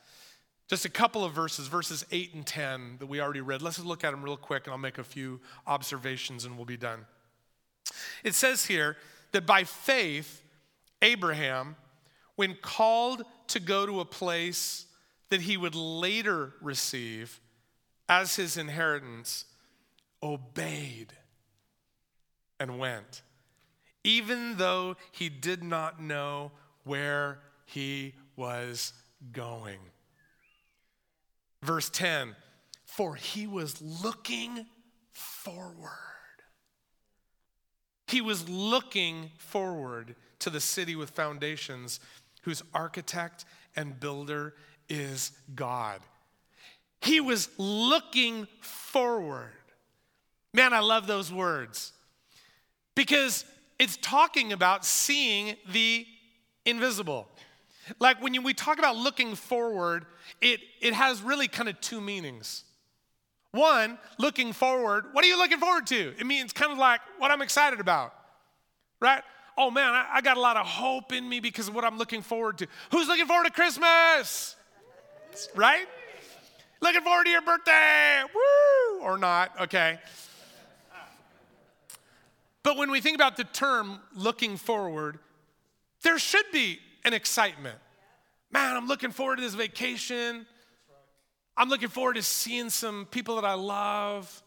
just 0.71 0.85
a 0.85 0.89
couple 0.89 1.25
of 1.25 1.33
verses, 1.33 1.67
verses 1.67 2.07
8 2.13 2.33
and 2.35 2.47
10 2.47 2.99
that 3.01 3.07
we 3.07 3.21
already 3.21 3.41
read. 3.41 3.61
Let's 3.61 3.81
look 3.81 4.05
at 4.05 4.13
them 4.13 4.23
real 4.23 4.37
quick 4.37 4.67
and 4.67 4.73
I'll 4.73 4.79
make 4.79 4.99
a 4.99 5.05
few 5.05 5.41
observations 5.67 6.45
and 6.45 6.55
we'll 6.55 6.65
be 6.65 6.77
done. 6.77 7.07
It 8.23 8.37
says 8.37 8.67
here 8.67 8.97
that 9.33 9.47
by 9.47 9.65
faith, 9.65 10.43
Abraham, 11.03 11.75
when 12.37 12.55
called 12.63 13.25
to 13.49 13.59
go 13.59 13.85
to 13.85 13.99
a 13.99 14.05
place 14.05 14.87
that 15.31 15.41
he 15.41 15.57
would 15.57 15.75
later 15.75 16.53
receive 16.63 17.41
as 18.09 18.37
his 18.37 18.57
inheritance, 18.57 19.47
obeyed 20.23 21.13
and 22.61 22.79
went, 22.79 23.23
even 24.05 24.57
though 24.57 24.95
he 25.11 25.29
did 25.29 25.65
not 25.65 26.01
know 26.01 26.53
where 26.85 27.41
he 27.67 28.15
was 28.37 28.93
going. 29.33 29.81
Verse 31.63 31.91
10 31.91 32.35
For 32.85 33.15
he 33.15 33.47
was 33.47 33.81
looking 33.81 34.67
forward. 35.11 35.91
He 38.07 38.21
was 38.21 38.49
looking 38.49 39.31
forward 39.39 40.17
to 40.41 40.51
the 40.51 40.61
city 40.61 40.97
with 40.97 41.11
foundations, 41.11 42.01
whose 42.43 42.63
architect 42.75 43.45
and 43.77 44.01
builder 44.01 44.55
is 44.89 45.33
God. 45.55 46.01
He 47.03 47.21
was 47.21 47.49
looking 47.57 48.47
forward. 48.61 49.53
Man, 50.53 50.73
I 50.73 50.81
love 50.81 51.07
those 51.07 51.33
words 51.33 51.93
because 52.95 53.45
it's 53.79 53.97
talking 53.99 54.53
about 54.53 54.85
seeing 54.85 55.57
the 55.73 56.07
invisible. 56.67 57.29
Like 57.99 58.23
when 58.23 58.35
you, 58.35 58.43
we 58.43 58.55
talk 58.55 58.79
about 58.79 58.97
looking 58.97 59.35
forward, 59.35 60.07
it, 60.41 60.61
it 60.81 60.95
has 60.95 61.23
really 61.23 61.49
kind 61.49 61.69
of 61.69 61.81
two 61.81 62.01
meanings. 62.01 62.65
One, 63.53 63.99
looking 64.19 64.53
forward, 64.53 65.07
what 65.13 65.25
are 65.25 65.29
you 65.29 65.37
looking 65.37 65.59
forward 65.59 65.87
to? 65.89 66.15
It 66.19 66.27
means 66.27 66.53
kind 66.53 66.71
of 66.71 66.79
like 66.79 67.01
what 67.19 67.31
I'm 67.31 67.43
excited 67.43 67.81
about, 67.81 68.15
right? 69.01 69.23
Oh 69.59 69.71
man, 69.71 69.93
I, 69.93 70.07
I 70.15 70.21
got 70.21 70.37
a 70.37 70.41
lot 70.41 70.57
of 70.57 70.67
hope 70.67 71.13
in 71.13 71.29
me 71.29 71.41
because 71.41 71.69
of 71.69 71.75
what 71.75 71.85
I'm 71.85 71.99
looking 71.99 72.23
forward 72.23 72.59
to. 72.59 72.67
Who's 72.93 73.09
looking 73.09 73.27
forward 73.27 73.45
to 73.47 73.51
Christmas? 73.51 74.57
Right? 75.55 75.87
Looking 76.81 77.03
forward 77.03 77.25
to 77.25 77.31
your 77.31 77.43
birthday, 77.43 78.23
woo, 78.35 79.01
or 79.03 79.19
not, 79.19 79.63
okay. 79.63 79.99
But 82.63 82.77
when 82.77 82.91
we 82.91 83.01
think 83.01 83.17
about 83.17 83.37
the 83.37 83.45
term 83.45 84.01
looking 84.15 84.57
forward, 84.57 85.19
there 86.03 86.19
should 86.19 86.47
be 86.53 86.79
an 87.05 87.15
excitement. 87.15 87.79
Man, 88.53 88.77
I'm 88.77 88.89
looking 88.89 89.11
forward 89.11 89.37
to 89.37 89.43
this 89.43 89.55
vacation. 89.55 90.47
I'm 91.57 91.69
looking 91.69 91.89
forward 91.89 92.17
to 92.17 92.23
seeing 92.23 92.71
some 92.71 93.07
people 93.11 93.37
that 93.37 93.45
I 93.45 93.55
love, 93.55 94.43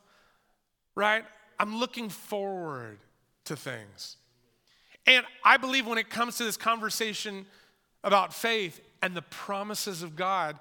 right? 0.96 1.24
I'm 1.60 1.78
looking 1.78 2.10
forward 2.10 3.00
to 3.46 3.56
things. 3.56 4.18
And 5.06 5.26
I 5.44 5.58
believe 5.58 5.86
when 5.86 5.98
it 5.98 6.10
comes 6.10 6.38
to 6.38 6.44
this 6.44 6.58
conversation 6.58 7.46
about 8.04 8.34
faith 8.34 8.82
and 9.02 9.16
the 9.16 9.22
promises 9.22 10.02
of 10.02 10.16
God, 10.16 10.58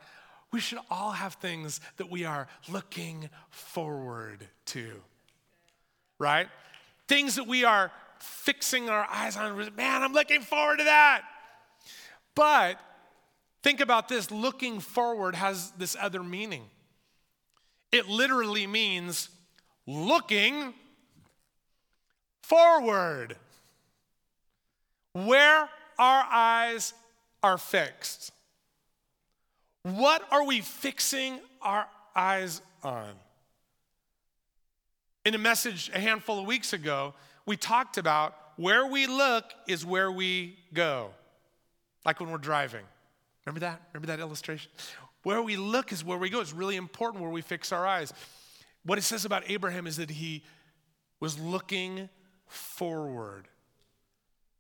we 0.53 0.61
should 0.61 0.79
all 0.91 1.13
have 1.13 1.35
things 1.35 1.81
that 1.97 2.11
we 2.11 2.25
are 2.25 2.47
looking 2.69 3.31
forward 3.51 4.47
to, 4.67 5.01
right? 6.19 6.49
Things 7.09 7.37
that 7.37 7.47
we 7.47 7.65
are 7.65 7.91
fixing 8.19 8.91
our 8.91 9.07
eyes 9.11 9.37
on. 9.37 9.57
Man, 9.75 10.03
I'm 10.03 10.13
looking 10.13 10.43
forward 10.43 10.79
to 10.79 10.85
that. 10.85 11.23
But 12.35 12.81
think 13.63 13.81
about 13.81 14.09
this 14.09 14.31
looking 14.31 14.81
forward 14.81 15.35
has 15.35 15.71
this 15.73 15.97
other 16.01 16.23
meaning. 16.23 16.65
It 17.91 18.09
literally 18.09 18.67
means 18.67 19.29
looking 19.87 20.73
forward. 22.43 23.37
Where 25.13 25.69
our 25.99 26.27
eyes 26.31 26.95
are 27.43 27.59
fixed. 27.59 28.33
What 29.83 30.23
are 30.31 30.45
we 30.45 30.61
fixing 30.61 31.41
our 31.61 31.87
eyes 32.15 32.63
on? 32.83 33.11
In 35.25 35.35
a 35.35 35.39
message 35.39 35.91
a 35.95 36.01
handful 36.01 36.41
of 36.41 36.47
weeks 36.47 36.73
ago, 36.73 37.15
we 37.47 37.57
talked 37.57 37.99
about 37.99 38.35
where 38.57 38.87
we 38.87 39.07
look 39.07 39.45
is 39.69 39.85
where 39.85 40.11
we 40.11 40.57
go, 40.73 41.11
like 42.05 42.21
when 42.21 42.31
we're 42.31 42.39
driving. 42.39 42.85
Remember 43.47 43.61
that? 43.61 43.81
Remember 43.93 44.07
that 44.09 44.21
illustration? 44.21 44.71
Where 45.23 45.43
we 45.43 45.57
look 45.57 45.93
is 45.93 46.05
where 46.05 46.19
we 46.19 46.31
go. 46.31 46.41
It's 46.41 46.53
really 46.53 46.77
important 46.77 47.23
where 47.23 47.31
we 47.31 47.43
fix 47.43 47.73
our 47.73 47.87
eyes. 47.87 48.13
What 48.85 48.99
it 48.99 49.03
says 49.03 49.25
about 49.25 49.49
Abraham 49.49 49.87
is 49.87 49.97
that 49.97 50.11
he 50.11 50.43
was 51.21 51.39
looking 51.39 52.09
forward, 52.47 53.47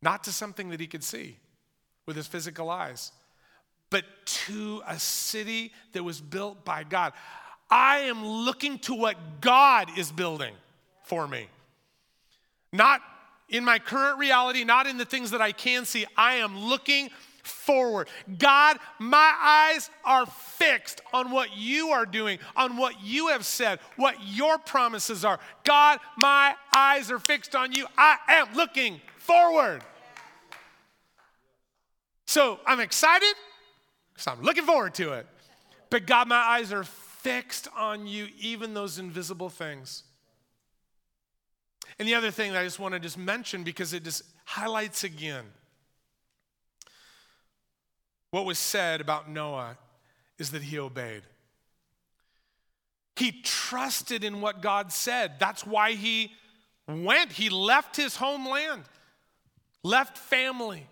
not 0.00 0.24
to 0.24 0.32
something 0.32 0.70
that 0.70 0.80
he 0.80 0.86
could 0.86 1.02
see 1.02 1.38
with 2.06 2.16
his 2.16 2.26
physical 2.26 2.70
eyes, 2.70 3.12
but 3.90 4.04
to 4.24 4.82
a 4.86 4.98
city 4.98 5.72
that 5.92 6.02
was 6.02 6.20
built 6.20 6.64
by 6.64 6.84
God. 6.84 7.12
I 7.70 7.98
am 8.00 8.24
looking 8.24 8.78
to 8.80 8.94
what 8.94 9.40
God 9.40 9.88
is 9.98 10.12
building 10.12 10.54
for 11.04 11.26
me. 11.26 11.48
Not 12.72 13.00
in 13.48 13.64
my 13.64 13.78
current 13.78 14.18
reality, 14.18 14.64
not 14.64 14.86
in 14.86 14.96
the 14.96 15.04
things 15.04 15.32
that 15.32 15.40
I 15.40 15.52
can 15.52 15.84
see. 15.84 16.06
I 16.16 16.36
am 16.36 16.58
looking 16.58 17.10
forward. 17.42 18.08
God, 18.38 18.78
my 18.98 19.34
eyes 19.40 19.90
are 20.04 20.26
fixed 20.26 21.00
on 21.12 21.30
what 21.30 21.56
you 21.56 21.88
are 21.88 22.06
doing, 22.06 22.38
on 22.56 22.76
what 22.76 23.02
you 23.02 23.28
have 23.28 23.44
said, 23.44 23.80
what 23.96 24.16
your 24.24 24.58
promises 24.58 25.24
are. 25.24 25.40
God, 25.64 25.98
my 26.16 26.54
eyes 26.74 27.10
are 27.10 27.18
fixed 27.18 27.54
on 27.54 27.72
you. 27.72 27.86
I 27.98 28.16
am 28.28 28.48
looking 28.54 29.00
forward. 29.18 29.82
So 32.26 32.60
I'm 32.66 32.80
excited 32.80 33.34
because 34.12 34.26
I'm 34.26 34.42
looking 34.42 34.64
forward 34.64 34.94
to 34.94 35.12
it. 35.14 35.26
But 35.90 36.06
God, 36.06 36.28
my 36.28 36.36
eyes 36.36 36.72
are 36.72 36.84
fixed 36.84 37.68
on 37.76 38.06
you, 38.06 38.28
even 38.40 38.72
those 38.72 38.98
invisible 38.98 39.50
things. 39.50 40.04
And 41.98 42.08
the 42.08 42.14
other 42.14 42.30
thing 42.30 42.52
that 42.52 42.60
I 42.60 42.64
just 42.64 42.78
want 42.78 42.94
to 42.94 43.00
just 43.00 43.18
mention 43.18 43.62
because 43.64 43.92
it 43.92 44.02
just 44.04 44.22
highlights 44.44 45.04
again 45.04 45.44
what 48.32 48.46
was 48.46 48.58
said 48.58 49.00
about 49.00 49.30
Noah 49.30 49.76
is 50.38 50.50
that 50.50 50.62
he 50.62 50.78
obeyed. 50.78 51.22
He 53.14 53.30
trusted 53.42 54.24
in 54.24 54.40
what 54.40 54.62
God 54.62 54.90
said. 54.90 55.34
That's 55.38 55.64
why 55.66 55.92
he 55.92 56.32
went. 56.88 57.32
He 57.32 57.50
left 57.50 57.94
his 57.94 58.16
homeland, 58.16 58.84
left 59.84 60.16
family, 60.16 60.86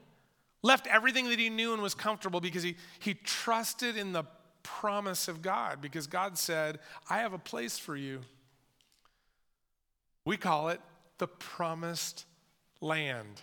left 0.62 0.86
everything 0.86 1.30
that 1.30 1.38
he 1.38 1.48
knew 1.48 1.72
and 1.72 1.82
was 1.82 1.94
comfortable 1.94 2.40
because 2.40 2.62
he, 2.62 2.76
he 2.98 3.14
trusted 3.14 3.96
in 3.96 4.12
the 4.12 4.24
promise 4.62 5.26
of 5.26 5.40
God 5.40 5.80
because 5.80 6.06
God 6.06 6.36
said, 6.36 6.78
I 7.08 7.18
have 7.18 7.32
a 7.32 7.38
place 7.38 7.78
for 7.78 7.96
you. 7.96 8.20
We 10.26 10.36
call 10.36 10.68
it 10.68 10.80
the 11.16 11.26
promised 11.26 12.26
land. 12.82 13.40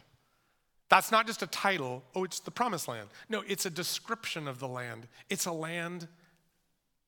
That's 0.89 1.11
not 1.11 1.27
just 1.27 1.41
a 1.41 1.47
title, 1.47 2.03
oh, 2.15 2.23
it's 2.23 2.39
the 2.39 2.51
promised 2.51 2.87
land. 2.87 3.09
No, 3.27 3.43
it's 3.45 3.65
a 3.65 3.69
description 3.69 4.47
of 4.47 4.59
the 4.59 4.67
land. 4.67 5.07
It's 5.29 5.45
a 5.45 5.51
land 5.51 6.07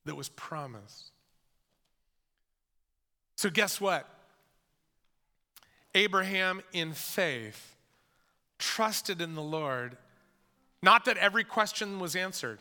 that 0.06 0.16
was 0.16 0.30
promised. 0.30 1.12
So, 3.36 3.50
guess 3.50 3.80
what? 3.80 4.08
Abraham, 5.96 6.62
in 6.74 6.92
faith, 6.92 7.76
trusted 8.58 9.22
in 9.22 9.34
the 9.34 9.42
Lord, 9.42 9.98
not 10.84 11.06
that 11.06 11.18
every 11.18 11.46
question 11.46 12.00
was 12.00 12.16
answered. 12.16 12.60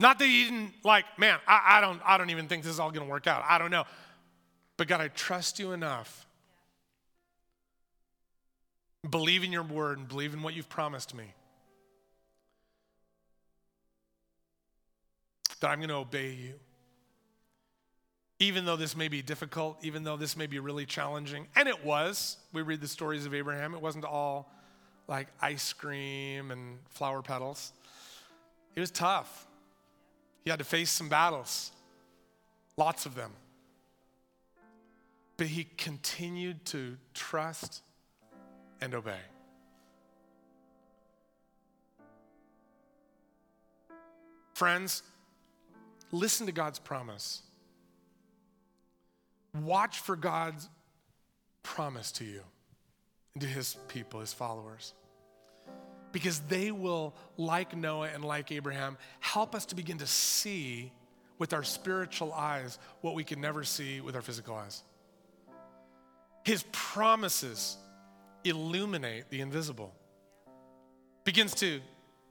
Not 0.00 0.18
that 0.18 0.26
he 0.26 0.44
didn't 0.44 0.72
like, 0.82 1.04
man, 1.16 1.38
I, 1.46 1.78
I 1.78 1.80
don't, 1.80 2.00
I 2.04 2.18
don't 2.18 2.30
even 2.30 2.48
think 2.48 2.64
this 2.64 2.72
is 2.72 2.80
all 2.80 2.90
gonna 2.90 3.06
work 3.06 3.28
out. 3.28 3.44
I 3.48 3.58
don't 3.58 3.70
know. 3.70 3.84
But 4.76 4.88
God, 4.88 5.00
I 5.00 5.08
trust 5.08 5.60
you 5.60 5.70
enough 5.70 6.26
Believe 9.08 9.42
in 9.42 9.52
your 9.52 9.62
word 9.62 9.98
and 9.98 10.08
believe 10.08 10.32
in 10.32 10.42
what 10.42 10.54
you've 10.54 10.68
promised 10.68 11.14
me. 11.14 11.34
That 15.60 15.70
I'm 15.70 15.78
going 15.78 15.88
to 15.88 15.96
obey 15.96 16.32
you. 16.32 16.54
Even 18.38 18.64
though 18.64 18.76
this 18.76 18.96
may 18.96 19.08
be 19.08 19.22
difficult, 19.22 19.78
even 19.82 20.02
though 20.02 20.16
this 20.16 20.36
may 20.36 20.46
be 20.46 20.58
really 20.58 20.86
challenging. 20.86 21.46
And 21.54 21.68
it 21.68 21.84
was. 21.84 22.36
We 22.52 22.62
read 22.62 22.80
the 22.80 22.88
stories 22.88 23.26
of 23.26 23.34
Abraham. 23.34 23.74
It 23.74 23.80
wasn't 23.80 24.04
all 24.04 24.50
like 25.08 25.28
ice 25.40 25.72
cream 25.72 26.50
and 26.50 26.78
flower 26.90 27.22
petals. 27.22 27.72
It 28.74 28.80
was 28.80 28.90
tough. 28.90 29.46
He 30.44 30.50
had 30.50 30.58
to 30.58 30.64
face 30.64 30.90
some 30.90 31.08
battles, 31.08 31.70
lots 32.76 33.06
of 33.06 33.14
them. 33.14 33.32
but 35.36 35.48
he 35.48 35.64
continued 35.76 36.64
to 36.66 36.96
trust 37.14 37.82
and 38.82 38.94
obey. 38.94 39.20
Friends, 44.54 45.02
listen 46.10 46.46
to 46.46 46.52
God's 46.52 46.78
promise. 46.78 47.42
Watch 49.54 50.00
for 50.00 50.16
God's 50.16 50.68
promise 51.62 52.12
to 52.12 52.24
you 52.24 52.42
and 53.34 53.42
to 53.42 53.46
his 53.46 53.76
people, 53.88 54.20
his 54.20 54.32
followers. 54.32 54.94
Because 56.10 56.40
they 56.40 56.70
will, 56.70 57.14
like 57.36 57.76
Noah 57.76 58.10
and 58.12 58.24
like 58.24 58.52
Abraham, 58.52 58.98
help 59.20 59.54
us 59.54 59.66
to 59.66 59.74
begin 59.74 59.98
to 59.98 60.06
see 60.06 60.92
with 61.38 61.52
our 61.52 61.62
spiritual 61.62 62.32
eyes 62.32 62.78
what 63.00 63.14
we 63.14 63.24
can 63.24 63.40
never 63.40 63.64
see 63.64 64.00
with 64.00 64.14
our 64.14 64.22
physical 64.22 64.54
eyes. 64.54 64.82
His 66.44 66.64
promises 66.72 67.76
illuminate 68.44 69.30
the 69.30 69.40
invisible, 69.40 69.94
begins 71.24 71.54
to 71.54 71.80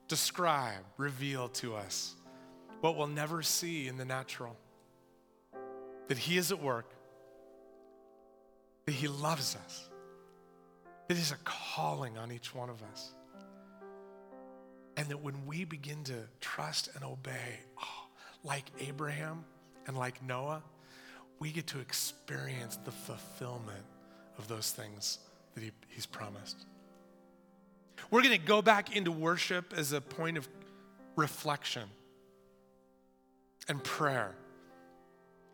describe, 0.07 0.83
reveal 0.97 1.49
to 1.49 1.75
us 1.75 2.15
what 2.81 2.97
we'll 2.97 3.07
never 3.07 3.41
see 3.41 3.87
in 3.87 3.97
the 3.97 4.05
natural. 4.05 4.57
That 6.07 6.17
He 6.17 6.37
is 6.37 6.51
at 6.51 6.61
work, 6.61 6.89
that 8.85 8.91
He 8.91 9.07
loves 9.07 9.55
us, 9.55 9.89
that 11.07 11.15
He's 11.15 11.31
a 11.31 11.37
calling 11.43 12.17
on 12.17 12.31
each 12.31 12.53
one 12.53 12.69
of 12.69 12.81
us. 12.91 13.13
And 14.97 15.07
that 15.07 15.21
when 15.21 15.45
we 15.45 15.63
begin 15.63 16.03
to 16.05 16.27
trust 16.41 16.89
and 16.95 17.03
obey, 17.03 17.59
oh, 17.79 18.07
like 18.43 18.65
Abraham 18.79 19.45
and 19.87 19.97
like 19.97 20.21
Noah, 20.21 20.61
we 21.39 21.51
get 21.51 21.67
to 21.67 21.79
experience 21.79 22.77
the 22.83 22.91
fulfillment 22.91 23.85
of 24.37 24.47
those 24.47 24.71
things 24.71 25.19
that 25.53 25.63
he, 25.63 25.71
He's 25.89 26.05
promised. 26.05 26.65
We're 28.09 28.21
going 28.21 28.37
to 28.37 28.45
go 28.45 28.61
back 28.61 28.95
into 28.95 29.11
worship 29.11 29.73
as 29.75 29.93
a 29.93 30.01
point 30.01 30.37
of 30.37 30.47
reflection 31.15 31.83
and 33.67 33.83
prayer. 33.83 34.35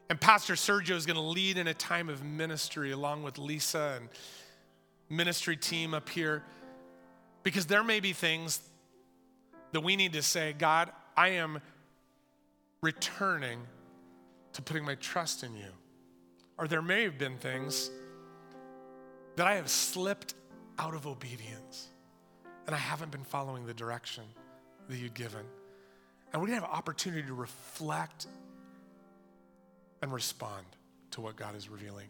And 0.09 0.19
Pastor 0.19 0.53
Sergio 0.53 0.95
is 0.95 1.05
going 1.05 1.17
to 1.17 1.21
lead 1.21 1.57
in 1.57 1.67
a 1.67 1.73
time 1.73 2.09
of 2.09 2.23
ministry 2.23 2.91
along 2.91 3.23
with 3.23 3.37
Lisa 3.37 3.99
and 3.99 4.09
ministry 5.09 5.57
team 5.57 5.93
up 5.93 6.09
here 6.09 6.43
because 7.43 7.65
there 7.65 7.83
may 7.83 7.99
be 7.99 8.13
things 8.13 8.61
that 9.73 9.81
we 9.81 9.95
need 9.95 10.13
to 10.13 10.21
say, 10.21 10.53
God, 10.57 10.91
I 11.15 11.29
am 11.29 11.59
returning 12.81 13.59
to 14.53 14.61
putting 14.61 14.85
my 14.85 14.95
trust 14.95 15.43
in 15.43 15.55
you. 15.55 15.69
Or 16.57 16.67
there 16.67 16.81
may 16.81 17.03
have 17.03 17.17
been 17.17 17.37
things 17.37 17.91
that 19.37 19.45
I 19.45 19.55
have 19.55 19.69
slipped 19.69 20.33
out 20.79 20.95
of 20.95 21.07
obedience 21.07 21.87
and 22.65 22.75
I 22.75 22.79
haven't 22.79 23.11
been 23.11 23.23
following 23.23 23.65
the 23.65 23.73
direction 23.73 24.23
that 24.89 24.97
you'd 24.97 25.13
given. 25.13 25.45
And 26.33 26.41
we're 26.41 26.47
gonna 26.47 26.59
have 26.59 26.69
an 26.69 26.75
opportunity 26.75 27.25
to 27.27 27.33
reflect 27.33 28.27
and 30.01 30.11
respond 30.11 30.65
to 31.11 31.21
what 31.21 31.35
God 31.35 31.55
is 31.55 31.69
revealing. 31.69 32.07